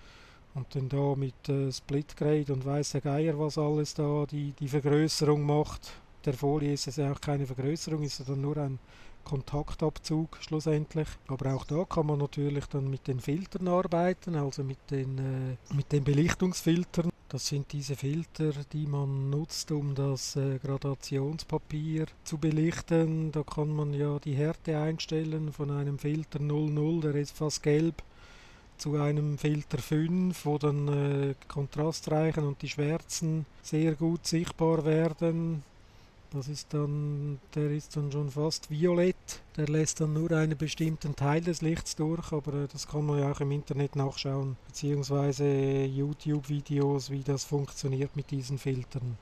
und 0.54 0.74
dann 0.74 0.88
da 0.88 1.14
mit 1.16 1.48
äh, 1.48 1.70
Splitgrade 1.70 2.52
und 2.52 2.64
weißer 2.64 3.00
Geier, 3.00 3.38
was 3.38 3.58
alles 3.58 3.94
da 3.94 4.26
die, 4.26 4.52
die 4.58 4.68
Vergrößerung 4.68 5.42
macht. 5.42 5.92
Der 6.24 6.34
Folie 6.34 6.72
ist 6.72 6.86
es 6.86 6.96
ja 6.96 7.12
auch 7.12 7.20
keine 7.20 7.46
Vergrößerung, 7.46 8.02
ist 8.02 8.18
ja 8.18 8.24
dann 8.24 8.40
nur 8.40 8.56
ein 8.56 8.78
Kontaktabzug 9.24 10.38
schlussendlich. 10.40 11.08
Aber 11.28 11.54
auch 11.54 11.64
da 11.64 11.84
kann 11.84 12.06
man 12.06 12.18
natürlich 12.18 12.66
dann 12.66 12.90
mit 12.90 13.06
den 13.06 13.20
Filtern 13.20 13.68
arbeiten, 13.68 14.34
also 14.34 14.62
mit 14.62 14.78
den, 14.90 15.18
äh, 15.18 15.74
mit 15.74 15.90
den 15.92 16.04
Belichtungsfiltern. 16.04 17.11
Das 17.32 17.46
sind 17.46 17.72
diese 17.72 17.96
Filter, 17.96 18.52
die 18.74 18.86
man 18.86 19.30
nutzt, 19.30 19.72
um 19.72 19.94
das 19.94 20.36
äh, 20.36 20.58
Gradationspapier 20.58 22.04
zu 22.24 22.36
belichten. 22.36 23.32
Da 23.32 23.42
kann 23.42 23.74
man 23.74 23.94
ja 23.94 24.18
die 24.18 24.34
Härte 24.34 24.76
einstellen 24.78 25.50
von 25.50 25.70
einem 25.70 25.98
Filter 25.98 26.40
00, 26.40 27.00
der 27.00 27.14
ist 27.14 27.34
fast 27.34 27.62
gelb, 27.62 28.02
zu 28.76 28.96
einem 28.96 29.38
Filter 29.38 29.78
5, 29.78 30.44
wo 30.44 30.58
dann 30.58 30.88
äh, 30.88 31.34
Kontrastreichen 31.48 32.44
und 32.44 32.60
die 32.60 32.68
Schwärzen 32.68 33.46
sehr 33.62 33.94
gut 33.94 34.26
sichtbar 34.26 34.84
werden. 34.84 35.62
Das 36.32 36.48
ist 36.48 36.72
dann, 36.72 37.38
der 37.54 37.70
ist 37.70 37.94
dann 37.94 38.10
schon 38.10 38.30
fast 38.30 38.70
violett. 38.70 39.42
Der 39.58 39.68
lässt 39.68 40.00
dann 40.00 40.14
nur 40.14 40.30
einen 40.30 40.56
bestimmten 40.56 41.14
Teil 41.14 41.42
des 41.42 41.60
Lichts 41.60 41.94
durch, 41.94 42.32
aber 42.32 42.54
äh, 42.54 42.68
das 42.72 42.88
kann 42.88 43.04
man 43.04 43.18
ja 43.18 43.30
auch 43.30 43.40
im 43.40 43.50
Internet 43.50 43.96
nachschauen, 43.96 44.56
beziehungsweise 44.66 45.44
YouTube-Videos, 45.84 47.10
wie 47.10 47.22
das 47.22 47.44
funktioniert 47.44 48.16
mit 48.16 48.30
diesen 48.30 48.56
Filtern. 48.56 49.18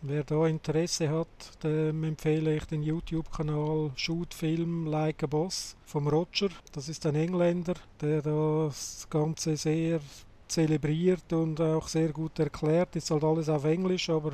Wer 0.00 0.24
da 0.24 0.46
Interesse 0.46 1.10
hat, 1.10 1.62
dem 1.62 2.02
empfehle 2.04 2.56
ich 2.56 2.64
den 2.64 2.82
YouTube-Kanal 2.82 3.90
Shoot 3.96 4.32
Film 4.32 4.86
Like 4.86 5.22
a 5.22 5.26
Boss 5.26 5.76
vom 5.84 6.08
Roger. 6.08 6.48
Das 6.72 6.88
ist 6.88 7.04
ein 7.04 7.14
Engländer, 7.14 7.74
der 8.00 8.22
das 8.22 9.06
Ganze 9.10 9.56
sehr 9.56 10.00
zelebriert 10.48 11.30
und 11.32 11.60
auch 11.60 11.88
sehr 11.88 12.12
gut 12.12 12.38
erklärt. 12.38 12.96
Ist 12.96 13.10
halt 13.10 13.24
alles 13.24 13.48
auf 13.48 13.64
Englisch, 13.64 14.08
aber 14.08 14.32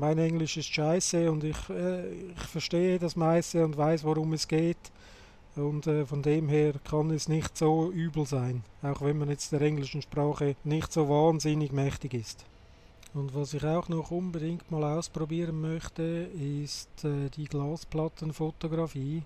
mein 0.00 0.18
Englisch 0.18 0.56
ist 0.56 0.74
scheiße 0.74 1.30
und 1.30 1.44
ich, 1.44 1.68
äh, 1.68 2.10
ich 2.10 2.46
verstehe 2.48 2.98
das 2.98 3.16
meiste 3.16 3.64
und 3.64 3.76
weiß, 3.76 4.02
worum 4.04 4.32
es 4.32 4.48
geht. 4.48 4.90
und 5.56 5.86
äh, 5.86 6.06
von 6.06 6.22
dem 6.22 6.48
her 6.48 6.74
kann 6.84 7.10
es 7.10 7.28
nicht 7.28 7.58
so 7.58 7.90
übel 7.90 8.24
sein, 8.24 8.62
auch 8.82 9.02
wenn 9.02 9.18
man 9.18 9.28
jetzt 9.28 9.52
der 9.52 9.60
englischen 9.60 10.00
Sprache 10.00 10.56
nicht 10.64 10.90
so 10.92 11.08
wahnsinnig 11.08 11.72
mächtig 11.72 12.14
ist. 12.14 12.46
Und 13.12 13.34
was 13.34 13.52
ich 13.54 13.64
auch 13.64 13.88
noch 13.88 14.10
unbedingt 14.10 14.70
mal 14.70 14.84
ausprobieren 14.84 15.60
möchte, 15.60 16.02
ist 16.02 17.04
äh, 17.04 17.28
die 17.36 17.46
Glasplattenfotografie. 17.46 19.22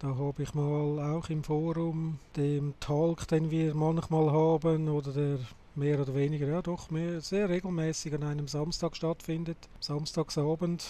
Da 0.00 0.08
habe 0.08 0.42
ich 0.42 0.52
mal 0.52 1.16
auch 1.16 1.30
im 1.30 1.42
Forum 1.42 2.18
dem 2.36 2.74
Talk, 2.80 3.28
den 3.28 3.50
wir 3.50 3.74
manchmal 3.74 4.30
haben, 4.30 4.88
oder 4.90 5.12
der 5.12 5.38
mehr 5.76 6.00
oder 6.00 6.14
weniger, 6.14 6.46
ja 6.46 6.62
doch, 6.62 6.90
mehr, 6.90 7.20
sehr 7.20 7.48
regelmäßig 7.48 8.14
an 8.14 8.22
einem 8.22 8.48
Samstag 8.48 8.96
stattfindet. 8.96 9.58
Samstagsabend 9.80 10.84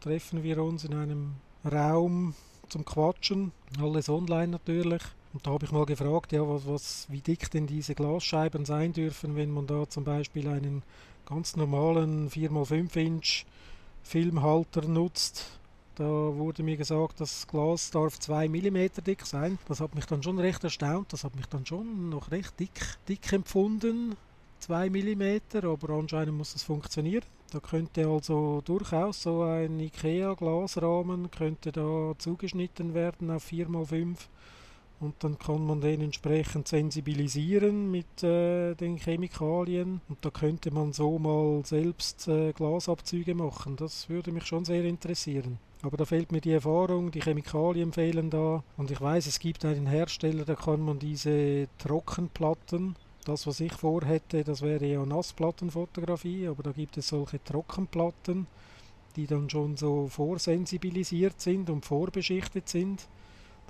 treffen 0.00 0.42
wir 0.42 0.62
uns 0.62 0.84
in 0.84 0.94
einem 0.94 1.34
Raum 1.64 2.34
zum 2.68 2.84
Quatschen, 2.84 3.52
alles 3.80 4.08
online 4.08 4.48
natürlich. 4.48 5.02
Und 5.32 5.46
da 5.46 5.52
habe 5.52 5.64
ich 5.64 5.72
mal 5.72 5.86
gefragt, 5.86 6.32
ja, 6.32 6.46
was, 6.48 6.66
was, 6.66 7.06
wie 7.08 7.20
dick 7.20 7.50
denn 7.50 7.66
diese 7.66 7.94
Glasscheiben 7.94 8.64
sein 8.64 8.92
dürfen, 8.92 9.36
wenn 9.36 9.50
man 9.50 9.66
da 9.66 9.88
zum 9.88 10.04
Beispiel 10.04 10.48
einen 10.48 10.82
ganz 11.24 11.56
normalen 11.56 12.30
4x5 12.30 12.96
Inch 12.96 13.44
Filmhalter 14.02 14.88
nutzt 14.88 15.59
da 16.00 16.06
wurde 16.06 16.62
mir 16.62 16.78
gesagt, 16.78 17.20
das 17.20 17.46
Glas 17.46 17.90
darf 17.90 18.18
2 18.18 18.48
mm 18.48 19.04
dick 19.06 19.26
sein. 19.26 19.58
Das 19.68 19.82
hat 19.82 19.94
mich 19.94 20.06
dann 20.06 20.22
schon 20.22 20.38
recht 20.38 20.64
erstaunt. 20.64 21.12
Das 21.12 21.24
hat 21.24 21.36
mich 21.36 21.44
dann 21.44 21.66
schon 21.66 22.08
noch 22.08 22.30
recht 22.30 22.58
dick, 22.58 22.96
dick 23.06 23.30
empfunden. 23.34 24.16
2 24.60 24.88
mm, 24.88 25.66
aber 25.66 25.90
anscheinend 25.90 26.38
muss 26.38 26.54
das 26.54 26.62
funktionieren. 26.62 27.24
Da 27.50 27.60
könnte 27.60 28.06
also 28.06 28.62
durchaus 28.64 29.24
so 29.24 29.42
ein 29.42 29.78
IKEA-Glasrahmen 29.78 31.30
könnte 31.30 31.70
da 31.70 32.14
zugeschnitten 32.16 32.94
werden 32.94 33.30
auf 33.30 33.50
4x5 33.50 34.16
und 35.00 35.14
dann 35.24 35.38
kann 35.38 35.66
man 35.66 35.80
den 35.80 36.02
entsprechend 36.02 36.68
sensibilisieren 36.68 37.90
mit 37.90 38.22
äh, 38.22 38.74
den 38.74 38.98
Chemikalien 38.98 40.00
und 40.08 40.18
da 40.20 40.30
könnte 40.30 40.70
man 40.70 40.92
so 40.92 41.18
mal 41.18 41.62
selbst 41.64 42.28
äh, 42.28 42.52
Glasabzüge 42.52 43.34
machen. 43.34 43.76
Das 43.76 44.08
würde 44.08 44.30
mich 44.30 44.44
schon 44.44 44.64
sehr 44.64 44.84
interessieren. 44.84 45.58
Aber 45.82 45.96
da 45.96 46.04
fehlt 46.04 46.30
mir 46.30 46.42
die 46.42 46.52
Erfahrung, 46.52 47.10
die 47.10 47.22
Chemikalien 47.22 47.92
fehlen 47.92 48.28
da. 48.28 48.62
Und 48.76 48.90
ich 48.90 49.00
weiß, 49.00 49.26
es 49.26 49.38
gibt 49.38 49.64
einen 49.64 49.86
Hersteller, 49.86 50.44
da 50.44 50.54
kann 50.54 50.80
man 50.80 50.98
diese 50.98 51.68
Trockenplatten, 51.78 52.96
das 53.24 53.46
was 53.46 53.60
ich 53.60 53.72
vorhätte, 53.72 54.44
das 54.44 54.60
wäre 54.60 54.84
ja 54.84 55.04
Nassplattenfotografie, 55.06 56.48
aber 56.48 56.62
da 56.62 56.72
gibt 56.72 56.98
es 56.98 57.08
solche 57.08 57.42
Trockenplatten, 57.42 58.46
die 59.16 59.26
dann 59.26 59.48
schon 59.48 59.78
so 59.78 60.08
vorsensibilisiert 60.08 61.40
sind 61.40 61.70
und 61.70 61.86
vorbeschichtet 61.86 62.68
sind. 62.68 63.08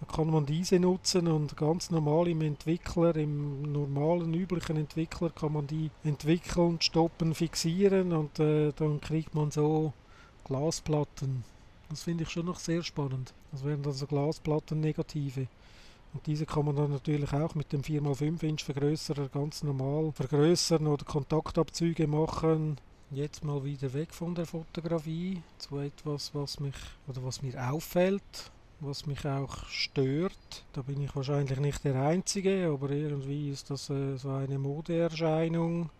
Da 0.00 0.06
kann 0.06 0.30
man 0.30 0.46
diese 0.46 0.80
nutzen 0.80 1.28
und 1.28 1.56
ganz 1.56 1.90
normal 1.90 2.28
im 2.28 2.40
Entwickler, 2.40 3.14
im 3.16 3.70
normalen, 3.70 4.32
üblichen 4.32 4.76
Entwickler 4.76 5.30
kann 5.30 5.52
man 5.52 5.66
die 5.66 5.90
entwickeln, 6.04 6.80
stoppen, 6.80 7.34
fixieren 7.34 8.12
und 8.12 8.38
äh, 8.38 8.72
dann 8.72 9.00
kriegt 9.00 9.34
man 9.34 9.50
so 9.50 9.92
Glasplatten. 10.44 11.44
Das 11.90 12.04
finde 12.04 12.24
ich 12.24 12.30
schon 12.30 12.46
noch 12.46 12.58
sehr 12.58 12.82
spannend. 12.82 13.34
Das 13.52 13.64
wären 13.64 13.84
also 13.84 14.06
Glasplatten 14.06 14.80
negative. 14.80 15.48
Und 16.12 16.26
diese 16.26 16.46
kann 16.46 16.64
man 16.64 16.76
dann 16.76 16.90
natürlich 16.90 17.32
auch 17.32 17.54
mit 17.54 17.72
dem 17.72 17.82
4x5 17.82 18.42
Inch 18.42 18.64
Vergrößerer 18.64 19.28
ganz 19.28 19.62
normal 19.62 20.12
vergrößern 20.12 20.86
oder 20.86 21.04
Kontaktabzüge 21.04 22.06
machen. 22.06 22.78
Jetzt 23.12 23.44
mal 23.44 23.64
wieder 23.64 23.92
weg 23.92 24.14
von 24.14 24.34
der 24.34 24.46
Fotografie 24.46 25.42
zu 25.58 25.78
etwas, 25.78 26.34
was 26.34 26.58
mich 26.58 26.74
oder 27.06 27.22
was 27.24 27.42
mir 27.42 27.54
auffällt, 27.70 28.50
was 28.80 29.06
mich 29.06 29.24
auch 29.26 29.64
stört. 29.66 30.64
Da 30.72 30.82
bin 30.82 31.00
ich 31.02 31.14
wahrscheinlich 31.14 31.60
nicht 31.60 31.84
der 31.84 31.96
Einzige, 32.02 32.70
aber 32.72 32.90
irgendwie 32.90 33.50
ist 33.50 33.70
das 33.70 33.90
äh, 33.90 34.16
so 34.16 34.30
eine 34.30 34.58
Modeerscheinung 34.58 35.90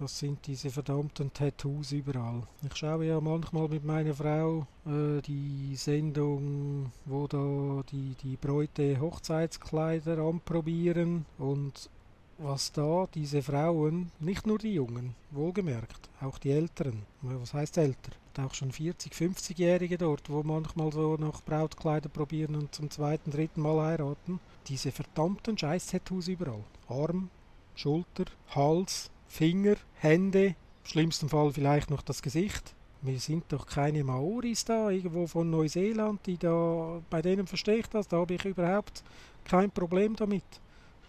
das 0.00 0.18
sind 0.18 0.46
diese 0.46 0.70
verdammten 0.70 1.30
Tattoos 1.30 1.92
überall. 1.92 2.42
Ich 2.64 2.74
schaue 2.74 3.04
ja 3.04 3.20
manchmal 3.20 3.68
mit 3.68 3.84
meiner 3.84 4.14
Frau 4.14 4.66
äh, 4.86 5.20
die 5.20 5.76
Sendung, 5.76 6.90
wo 7.04 7.26
da 7.26 7.82
die, 7.92 8.14
die 8.22 8.36
Bräute 8.36 8.98
Hochzeitskleider 8.98 10.16
anprobieren 10.16 11.26
und 11.36 11.90
was 12.38 12.72
da 12.72 13.08
diese 13.14 13.42
Frauen, 13.42 14.10
nicht 14.20 14.46
nur 14.46 14.56
die 14.56 14.72
Jungen, 14.72 15.14
wohlgemerkt, 15.32 16.08
auch 16.22 16.38
die 16.38 16.52
Älteren, 16.52 17.02
was 17.20 17.52
heißt 17.52 17.76
älter? 17.76 18.12
Auch 18.38 18.54
schon 18.54 18.72
40, 18.72 19.12
50-Jährige 19.12 19.98
dort, 19.98 20.30
wo 20.30 20.42
manchmal 20.42 20.92
so 20.92 21.16
noch 21.16 21.42
Brautkleider 21.42 22.08
probieren 22.08 22.54
und 22.54 22.74
zum 22.74 22.90
zweiten, 22.90 23.30
dritten 23.30 23.60
Mal 23.60 23.84
heiraten. 23.84 24.40
Diese 24.68 24.92
verdammten 24.92 25.58
Scheiß-Tattoos 25.58 26.28
überall. 26.28 26.64
Arm, 26.88 27.28
Schulter, 27.74 28.24
Hals, 28.54 29.10
Finger, 29.28 29.76
Hände, 29.94 30.46
im 30.46 30.54
schlimmsten 30.84 31.28
Fall 31.28 31.52
vielleicht 31.52 31.90
noch 31.90 32.02
das 32.02 32.22
Gesicht. 32.22 32.74
Wir 33.02 33.18
sind 33.18 33.44
doch 33.48 33.66
keine 33.66 34.04
Maoris 34.04 34.64
da, 34.64 34.90
irgendwo 34.90 35.26
von 35.26 35.50
Neuseeland, 35.50 36.26
die 36.26 36.36
da, 36.36 37.00
bei 37.10 37.22
denen 37.22 37.46
verstehe 37.46 37.78
ich 37.78 37.86
das, 37.86 38.08
da 38.08 38.18
habe 38.18 38.34
ich 38.34 38.44
überhaupt 38.44 39.02
kein 39.44 39.70
Problem 39.70 40.16
damit. 40.16 40.44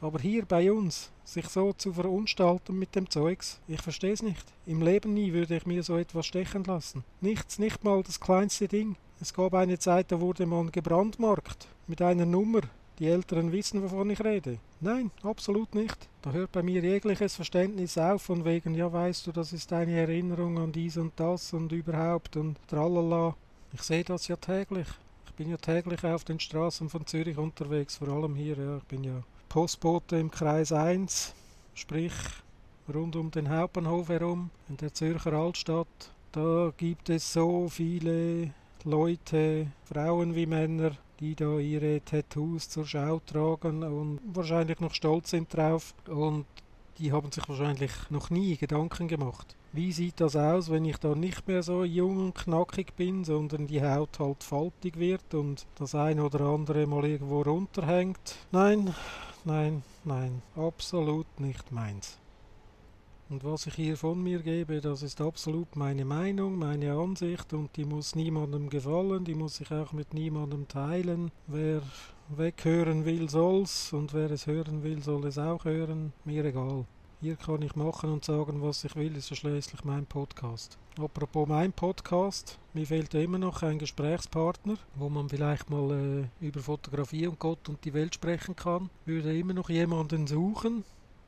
Aber 0.02 0.20
hier 0.20 0.46
bei 0.46 0.72
uns, 0.72 1.12
sich 1.24 1.48
so 1.48 1.74
zu 1.74 1.94
verunstalten 1.94 2.78
mit 2.78 2.96
dem 2.96 3.08
Zeugs, 3.10 3.60
ich 3.68 3.82
verstehe 3.82 4.14
es 4.14 4.24
nicht. 4.24 4.44
Im 4.66 4.82
Leben 4.82 5.14
nie 5.14 5.32
würde 5.32 5.56
ich 5.56 5.68
mir 5.68 5.84
so 5.84 5.96
etwas 5.96 6.26
stechen 6.26 6.64
lassen. 6.64 7.04
Nichts, 7.22 7.60
nicht 7.60 7.84
mal 7.84 8.02
das 8.02 8.20
kleinste 8.20 8.68
Ding. 8.68 8.96
Es 9.20 9.32
gab 9.34 9.54
eine 9.54 9.78
Zeit, 9.78 10.12
da 10.12 10.20
wurde 10.20 10.48
man 10.48 10.72
gebrandmarkt 10.72 11.68
mit 11.86 12.02
einer 12.02 12.26
Nummer. 12.26 12.62
Die 12.98 13.08
Älteren 13.08 13.52
wissen, 13.52 13.84
wovon 13.84 14.10
ich 14.10 14.24
rede. 14.24 14.58
Nein, 14.80 15.12
absolut 15.22 15.76
nicht. 15.76 16.10
Da 16.24 16.32
hört 16.32 16.52
bei 16.52 16.64
mir 16.64 16.82
jegliches 16.82 17.36
Verständnis 17.36 17.98
auf, 17.98 18.24
von 18.24 18.44
wegen, 18.44 18.74
ja 18.74 18.92
weißt 18.92 19.28
du, 19.28 19.32
das 19.32 19.54
ist 19.54 19.72
eine 19.72 20.00
Erinnerung 20.00 20.58
an 20.58 20.72
dies 20.72 20.98
und 20.98 21.14
das 21.16 21.54
und 21.54 21.72
überhaupt 21.72 22.38
und 22.38 22.58
tralala. 22.68 23.36
Ich 23.74 23.84
sehe 23.84 24.04
das 24.04 24.28
ja 24.28 24.36
täglich. 24.36 24.88
Ich 25.28 25.34
bin 25.34 25.50
ja 25.50 25.58
täglich 25.58 26.04
auf 26.04 26.24
den 26.24 26.40
Straßen 26.40 26.90
von 26.90 27.06
Zürich 27.06 27.38
unterwegs, 27.38 27.98
vor 27.98 28.10
allem 28.10 28.36
hier. 28.36 28.58
Ja. 28.58 28.78
Ich 28.78 28.84
bin 28.84 29.04
ja 29.04 29.24
Postbote 29.52 30.16
im 30.16 30.32
Kreis 30.32 30.72
1, 30.72 31.34
sprich 31.74 32.14
rund 32.88 33.18
um 33.18 33.32
den 33.32 33.50
Hauptbahnhof 33.50 34.08
herum, 34.08 34.50
in 34.70 34.78
der 34.78 34.94
Zürcher 34.94 35.34
Altstadt. 35.34 35.90
Da 36.32 36.72
gibt 36.78 37.10
es 37.10 37.34
so 37.34 37.68
viele 37.68 38.54
Leute, 38.86 39.68
Frauen 39.84 40.36
wie 40.36 40.46
Männer, 40.46 40.92
die 41.20 41.36
da 41.36 41.60
ihre 41.60 42.00
Tattoos 42.00 42.70
zur 42.70 42.86
Schau 42.86 43.20
tragen 43.26 43.84
und 43.84 44.22
wahrscheinlich 44.24 44.80
noch 44.80 44.94
stolz 44.94 45.32
sind 45.32 45.54
drauf 45.54 45.96
und 46.08 46.46
die 46.98 47.12
haben 47.12 47.32
sich 47.32 47.48
wahrscheinlich 47.48 47.92
noch 48.10 48.30
nie 48.30 48.58
Gedanken 48.58 49.08
gemacht. 49.08 49.56
Wie 49.74 49.92
sieht 49.92 50.20
das 50.20 50.36
aus, 50.36 50.70
wenn 50.70 50.86
ich 50.86 50.98
da 50.98 51.16
nicht 51.16 51.48
mehr 51.48 51.64
so 51.64 51.84
jung 51.84 52.18
und 52.18 52.36
knackig 52.36 52.94
bin, 52.96 53.24
sondern 53.24 53.68
die 53.68 53.82
Haut 53.82 54.20
halt 54.20 54.44
faltig 54.44 55.00
wird 55.00 55.34
und 55.34 55.66
das 55.76 55.96
eine 55.96 56.26
oder 56.26 56.42
andere 56.42 56.86
mal 56.88 57.06
irgendwo 57.06 57.42
runterhängt? 57.42 58.38
Nein, 58.52 58.94
nein, 59.46 59.84
nein, 60.04 60.42
absolut 60.56 61.40
nicht 61.40 61.72
meins. 61.72 62.21
Und 63.32 63.46
was 63.46 63.66
ich 63.66 63.76
hier 63.76 63.96
von 63.96 64.22
mir 64.22 64.40
gebe, 64.40 64.82
das 64.82 65.04
ist 65.04 65.22
absolut 65.22 65.78
meine 65.78 66.04
Meinung, 66.04 66.60
meine 66.60 66.92
Ansicht 66.92 67.54
und 67.54 67.78
die 67.78 67.86
muss 67.86 68.14
niemandem 68.14 68.70
gefallen, 68.70 69.24
die 69.24 69.36
muss 69.36 69.62
ich 69.62 69.72
auch 69.72 69.94
mit 69.94 70.14
niemandem 70.14 70.68
teilen. 70.68 71.32
Wer 71.48 71.82
weghören 72.28 73.06
will, 73.06 73.30
soll's 73.30 73.94
und 73.94 74.14
wer 74.14 74.30
es 74.32 74.48
hören 74.48 74.84
will, 74.84 75.02
soll 75.02 75.26
es 75.28 75.38
auch 75.38 75.64
hören. 75.64 76.12
Mir 76.26 76.44
egal. 76.44 76.84
Hier 77.22 77.38
kann 77.38 77.62
ich 77.62 77.74
machen 77.78 78.12
und 78.12 78.26
sagen, 78.26 78.62
was 78.62 78.84
ich 78.84 78.98
will, 78.98 79.16
ist 79.16 79.30
ja 79.30 79.38
schließlich 79.38 79.86
mein 79.86 80.06
Podcast. 80.06 80.78
Apropos 81.00 81.48
mein 81.48 81.72
Podcast, 81.72 82.60
mir 82.74 82.86
fehlt 82.86 83.14
immer 83.14 83.38
noch 83.38 83.64
ein 83.64 83.80
Gesprächspartner, 83.80 84.76
wo 84.96 85.08
man 85.08 85.30
vielleicht 85.30 85.70
mal 85.70 86.30
äh, 86.42 86.46
über 86.46 86.60
Fotografie 86.60 87.28
und 87.28 87.40
Gott 87.40 87.70
und 87.70 87.86
die 87.86 87.94
Welt 87.94 88.14
sprechen 88.14 88.58
kann. 88.58 88.90
Würde 89.06 89.38
immer 89.40 89.54
noch 89.54 89.70
jemanden 89.70 90.28
suchen, 90.28 90.84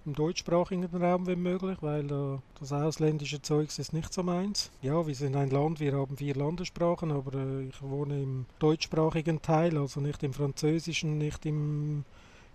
im 0.06 0.14
deutschsprachigen 0.14 0.86
Raum, 0.86 1.26
wenn 1.28 1.42
möglich, 1.42 1.78
weil 1.82 2.12
äh, 2.12 2.40
das 2.60 2.74
ausländische 2.74 3.42
Zeugs 3.42 3.80
ist 3.80 3.94
nicht 3.94 4.14
so 4.14 4.24
meins. 4.24 4.72
Ja, 4.82 5.06
wir 5.08 5.16
sind 5.16 5.36
ein 5.36 5.50
Land, 5.50 5.80
wir 5.80 5.94
haben 5.94 6.18
vier 6.18 6.36
Landessprachen, 6.36 7.12
aber 7.12 7.34
äh, 7.40 7.64
ich 7.68 7.82
wohne 7.82 8.22
im 8.22 8.46
deutschsprachigen 8.60 9.42
Teil, 9.42 9.78
also 9.78 10.02
nicht 10.02 10.24
im 10.24 10.34
französischen, 10.34 11.18
nicht 11.18 11.46
im 11.46 12.04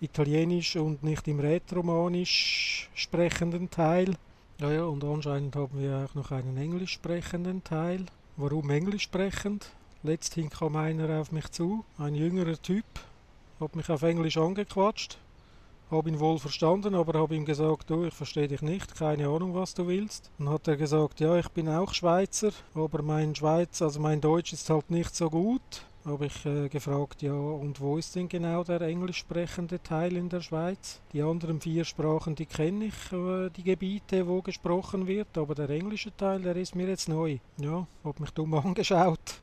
italienisch 0.00 0.76
und 0.76 1.02
nicht 1.02 1.26
im 1.26 1.40
rätoromanisch 1.40 2.90
sprechenden 2.94 3.70
Teil. 3.70 4.14
Ja, 4.60 4.70
ja, 4.70 4.84
und 4.84 5.02
anscheinend 5.04 5.56
haben 5.56 5.80
wir 5.80 6.04
auch 6.04 6.14
noch 6.14 6.30
einen 6.30 6.56
englisch 6.56 6.92
sprechenden 6.92 7.64
Teil. 7.64 8.06
Warum 8.36 8.70
englisch 8.70 9.04
sprechend? 9.04 9.70
Letzthin 10.02 10.50
kam 10.50 10.76
einer 10.76 11.20
auf 11.20 11.32
mich 11.32 11.50
zu, 11.50 11.84
ein 11.96 12.14
jüngerer 12.14 12.60
Typ, 12.60 12.84
hat 13.58 13.74
mich 13.74 13.90
auf 13.90 14.02
Englisch 14.02 14.36
angequatscht 14.36 15.18
habe 15.90 16.08
ihn 16.08 16.20
wohl 16.20 16.38
verstanden, 16.38 16.94
aber 16.94 17.18
habe 17.18 17.34
ihm 17.34 17.44
gesagt, 17.44 17.90
du, 17.90 18.04
ich 18.04 18.14
verstehe 18.14 18.48
dich 18.48 18.62
nicht, 18.62 18.94
keine 18.94 19.28
Ahnung, 19.28 19.54
was 19.54 19.74
du 19.74 19.86
willst. 19.86 20.30
Dann 20.38 20.50
hat 20.50 20.68
er 20.68 20.76
gesagt, 20.76 21.20
ja, 21.20 21.36
ich 21.36 21.48
bin 21.48 21.68
auch 21.68 21.94
Schweizer, 21.94 22.50
aber 22.74 23.02
mein 23.02 23.34
Schweiz, 23.34 23.80
also 23.82 24.00
mein 24.00 24.20
Deutsch 24.20 24.52
ist 24.52 24.68
halt 24.70 24.90
nicht 24.90 25.14
so 25.14 25.30
gut. 25.30 25.82
habe 26.04 26.26
ich 26.26 26.46
äh, 26.46 26.68
gefragt, 26.68 27.22
ja, 27.22 27.32
und 27.32 27.80
wo 27.80 27.98
ist 27.98 28.14
denn 28.16 28.28
genau 28.28 28.64
der 28.64 28.80
englisch 28.82 29.18
sprechende 29.18 29.82
Teil 29.82 30.16
in 30.16 30.28
der 30.28 30.40
Schweiz? 30.40 31.00
Die 31.12 31.22
anderen 31.22 31.60
vier 31.60 31.84
Sprachen, 31.84 32.34
die 32.34 32.46
kenne 32.46 32.86
ich, 32.86 33.12
äh, 33.12 33.50
die 33.50 33.62
Gebiete, 33.62 34.26
wo 34.26 34.42
gesprochen 34.42 35.06
wird, 35.06 35.36
aber 35.36 35.54
der 35.54 35.70
englische 35.70 36.16
Teil, 36.16 36.40
der 36.40 36.56
ist 36.56 36.74
mir 36.74 36.88
jetzt 36.88 37.08
neu. 37.08 37.38
Ja, 37.58 37.86
habe 38.04 38.22
mich 38.22 38.30
dumm 38.30 38.54
angeschaut 38.66 39.42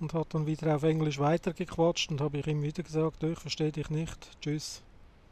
und 0.00 0.14
hat 0.14 0.34
dann 0.34 0.46
wieder 0.46 0.76
auf 0.76 0.82
Englisch 0.82 1.18
weitergequatscht 1.18 2.10
und 2.10 2.20
habe 2.20 2.38
ich 2.38 2.46
ihm 2.46 2.62
wieder 2.62 2.82
gesagt, 2.82 3.22
ich 3.22 3.38
verstehe 3.38 3.72
dich 3.72 3.90
nicht, 3.90 4.30
tschüss. 4.40 4.82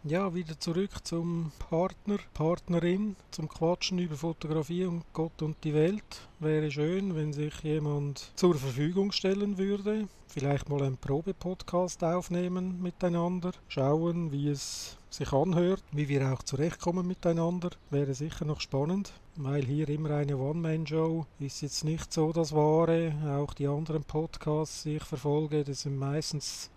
Ja, 0.06 0.34
wieder 0.34 0.60
zurück 0.60 0.90
zum 1.04 1.50
Partner, 1.70 2.18
Partnerin, 2.34 3.16
zum 3.30 3.48
Quatschen 3.48 3.98
über 3.98 4.16
Fotografie 4.16 4.84
und 4.84 5.02
Gott 5.14 5.40
und 5.40 5.56
die 5.64 5.72
Welt. 5.72 6.28
Wäre 6.40 6.70
schön, 6.70 7.16
wenn 7.16 7.32
sich 7.32 7.58
jemand 7.60 8.30
zur 8.36 8.54
Verfügung 8.54 9.12
stellen 9.12 9.56
würde. 9.56 10.06
Vielleicht 10.28 10.68
mal 10.68 10.82
einen 10.82 10.98
Probe-Podcast 10.98 12.04
aufnehmen 12.04 12.82
miteinander. 12.82 13.52
Schauen, 13.68 14.30
wie 14.30 14.50
es 14.50 14.98
sich 15.08 15.32
anhört, 15.32 15.82
wie 15.90 16.10
wir 16.10 16.30
auch 16.34 16.42
zurechtkommen 16.42 17.06
miteinander. 17.06 17.70
Wäre 17.88 18.12
sicher 18.12 18.44
noch 18.44 18.60
spannend, 18.60 19.10
weil 19.36 19.64
hier 19.64 19.88
immer 19.88 20.10
eine 20.10 20.36
One-Man-Show 20.36 21.24
ist 21.38 21.62
jetzt 21.62 21.82
nicht 21.82 22.12
so 22.12 22.30
das 22.30 22.52
Wahre. 22.52 23.14
Auch 23.26 23.54
die 23.54 23.68
anderen 23.68 24.04
Podcasts, 24.04 24.82
die 24.82 24.96
ich 24.96 25.04
verfolge, 25.04 25.64
das 25.64 25.80
sind 25.80 25.96
meistens 25.96 26.68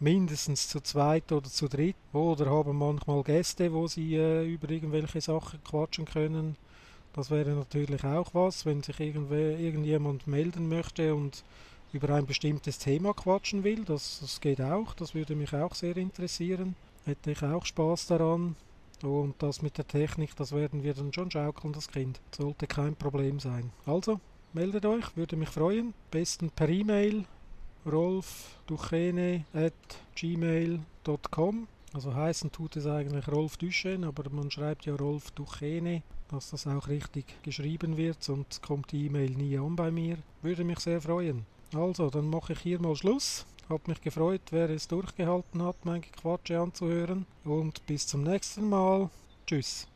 mindestens 0.00 0.68
zu 0.68 0.80
zweit 0.80 1.30
oder 1.30 1.48
zu 1.48 1.68
dritt 1.68 1.96
oder 2.12 2.46
haben 2.46 2.76
manchmal 2.76 3.22
Gäste, 3.22 3.72
wo 3.72 3.86
sie 3.86 4.16
äh, 4.16 4.46
über 4.46 4.70
irgendwelche 4.70 5.20
Sachen 5.20 5.62
quatschen 5.62 6.06
können. 6.06 6.56
Das 7.12 7.30
wäre 7.30 7.50
natürlich 7.50 8.04
auch 8.04 8.34
was, 8.34 8.64
wenn 8.64 8.82
sich 8.82 8.98
irgendjemand 9.00 10.26
melden 10.26 10.68
möchte 10.68 11.14
und 11.14 11.44
über 11.92 12.10
ein 12.10 12.26
bestimmtes 12.26 12.78
Thema 12.78 13.12
quatschen 13.14 13.64
will. 13.64 13.84
Das, 13.84 14.20
das 14.20 14.40
geht 14.40 14.60
auch, 14.60 14.94
das 14.94 15.14
würde 15.14 15.34
mich 15.34 15.52
auch 15.54 15.74
sehr 15.74 15.96
interessieren. 15.96 16.76
Hätte 17.04 17.32
ich 17.32 17.42
auch 17.42 17.66
Spaß 17.66 18.06
daran. 18.06 18.56
Und 19.02 19.34
das 19.42 19.62
mit 19.62 19.78
der 19.78 19.88
Technik, 19.88 20.36
das 20.36 20.52
werden 20.52 20.82
wir 20.82 20.94
dann 20.94 21.12
schon 21.12 21.30
schaukeln, 21.30 21.72
das 21.72 21.88
Kind. 21.88 22.20
Sollte 22.36 22.66
kein 22.66 22.94
Problem 22.94 23.40
sein. 23.40 23.72
Also, 23.86 24.20
meldet 24.52 24.84
euch, 24.84 25.16
würde 25.16 25.36
mich 25.36 25.48
freuen. 25.48 25.94
Besten 26.10 26.50
per 26.50 26.68
E-Mail 26.68 27.24
rolfduchene 27.86 29.44
at 29.54 29.72
gmail.com. 30.14 31.68
Also 31.92 32.14
heißen 32.14 32.52
tut 32.52 32.76
es 32.76 32.86
eigentlich 32.86 33.26
Rolf 33.28 33.56
Duchenne, 33.56 34.06
aber 34.06 34.30
man 34.30 34.50
schreibt 34.50 34.86
ja 34.86 34.94
Rolf 34.94 35.32
Duchene, 35.32 36.02
dass 36.28 36.50
das 36.50 36.66
auch 36.66 36.86
richtig 36.86 37.42
geschrieben 37.42 37.96
wird, 37.96 38.22
sonst 38.22 38.62
kommt 38.62 38.92
die 38.92 39.06
E-Mail 39.06 39.30
nie 39.30 39.58
an 39.58 39.74
bei 39.74 39.90
mir. 39.90 40.18
Würde 40.42 40.62
mich 40.62 40.78
sehr 40.78 41.00
freuen. 41.00 41.46
Also, 41.74 42.10
dann 42.10 42.28
mache 42.28 42.52
ich 42.52 42.60
hier 42.60 42.80
mal 42.80 42.94
Schluss. 42.94 43.46
Hat 43.68 43.88
mich 43.88 44.00
gefreut, 44.00 44.42
wer 44.50 44.70
es 44.70 44.88
durchgehalten 44.88 45.62
hat, 45.62 45.84
mein 45.84 46.02
Quatsche 46.02 46.60
anzuhören. 46.60 47.26
Und 47.44 47.84
bis 47.86 48.06
zum 48.06 48.22
nächsten 48.22 48.68
Mal. 48.68 49.10
Tschüss. 49.46 49.89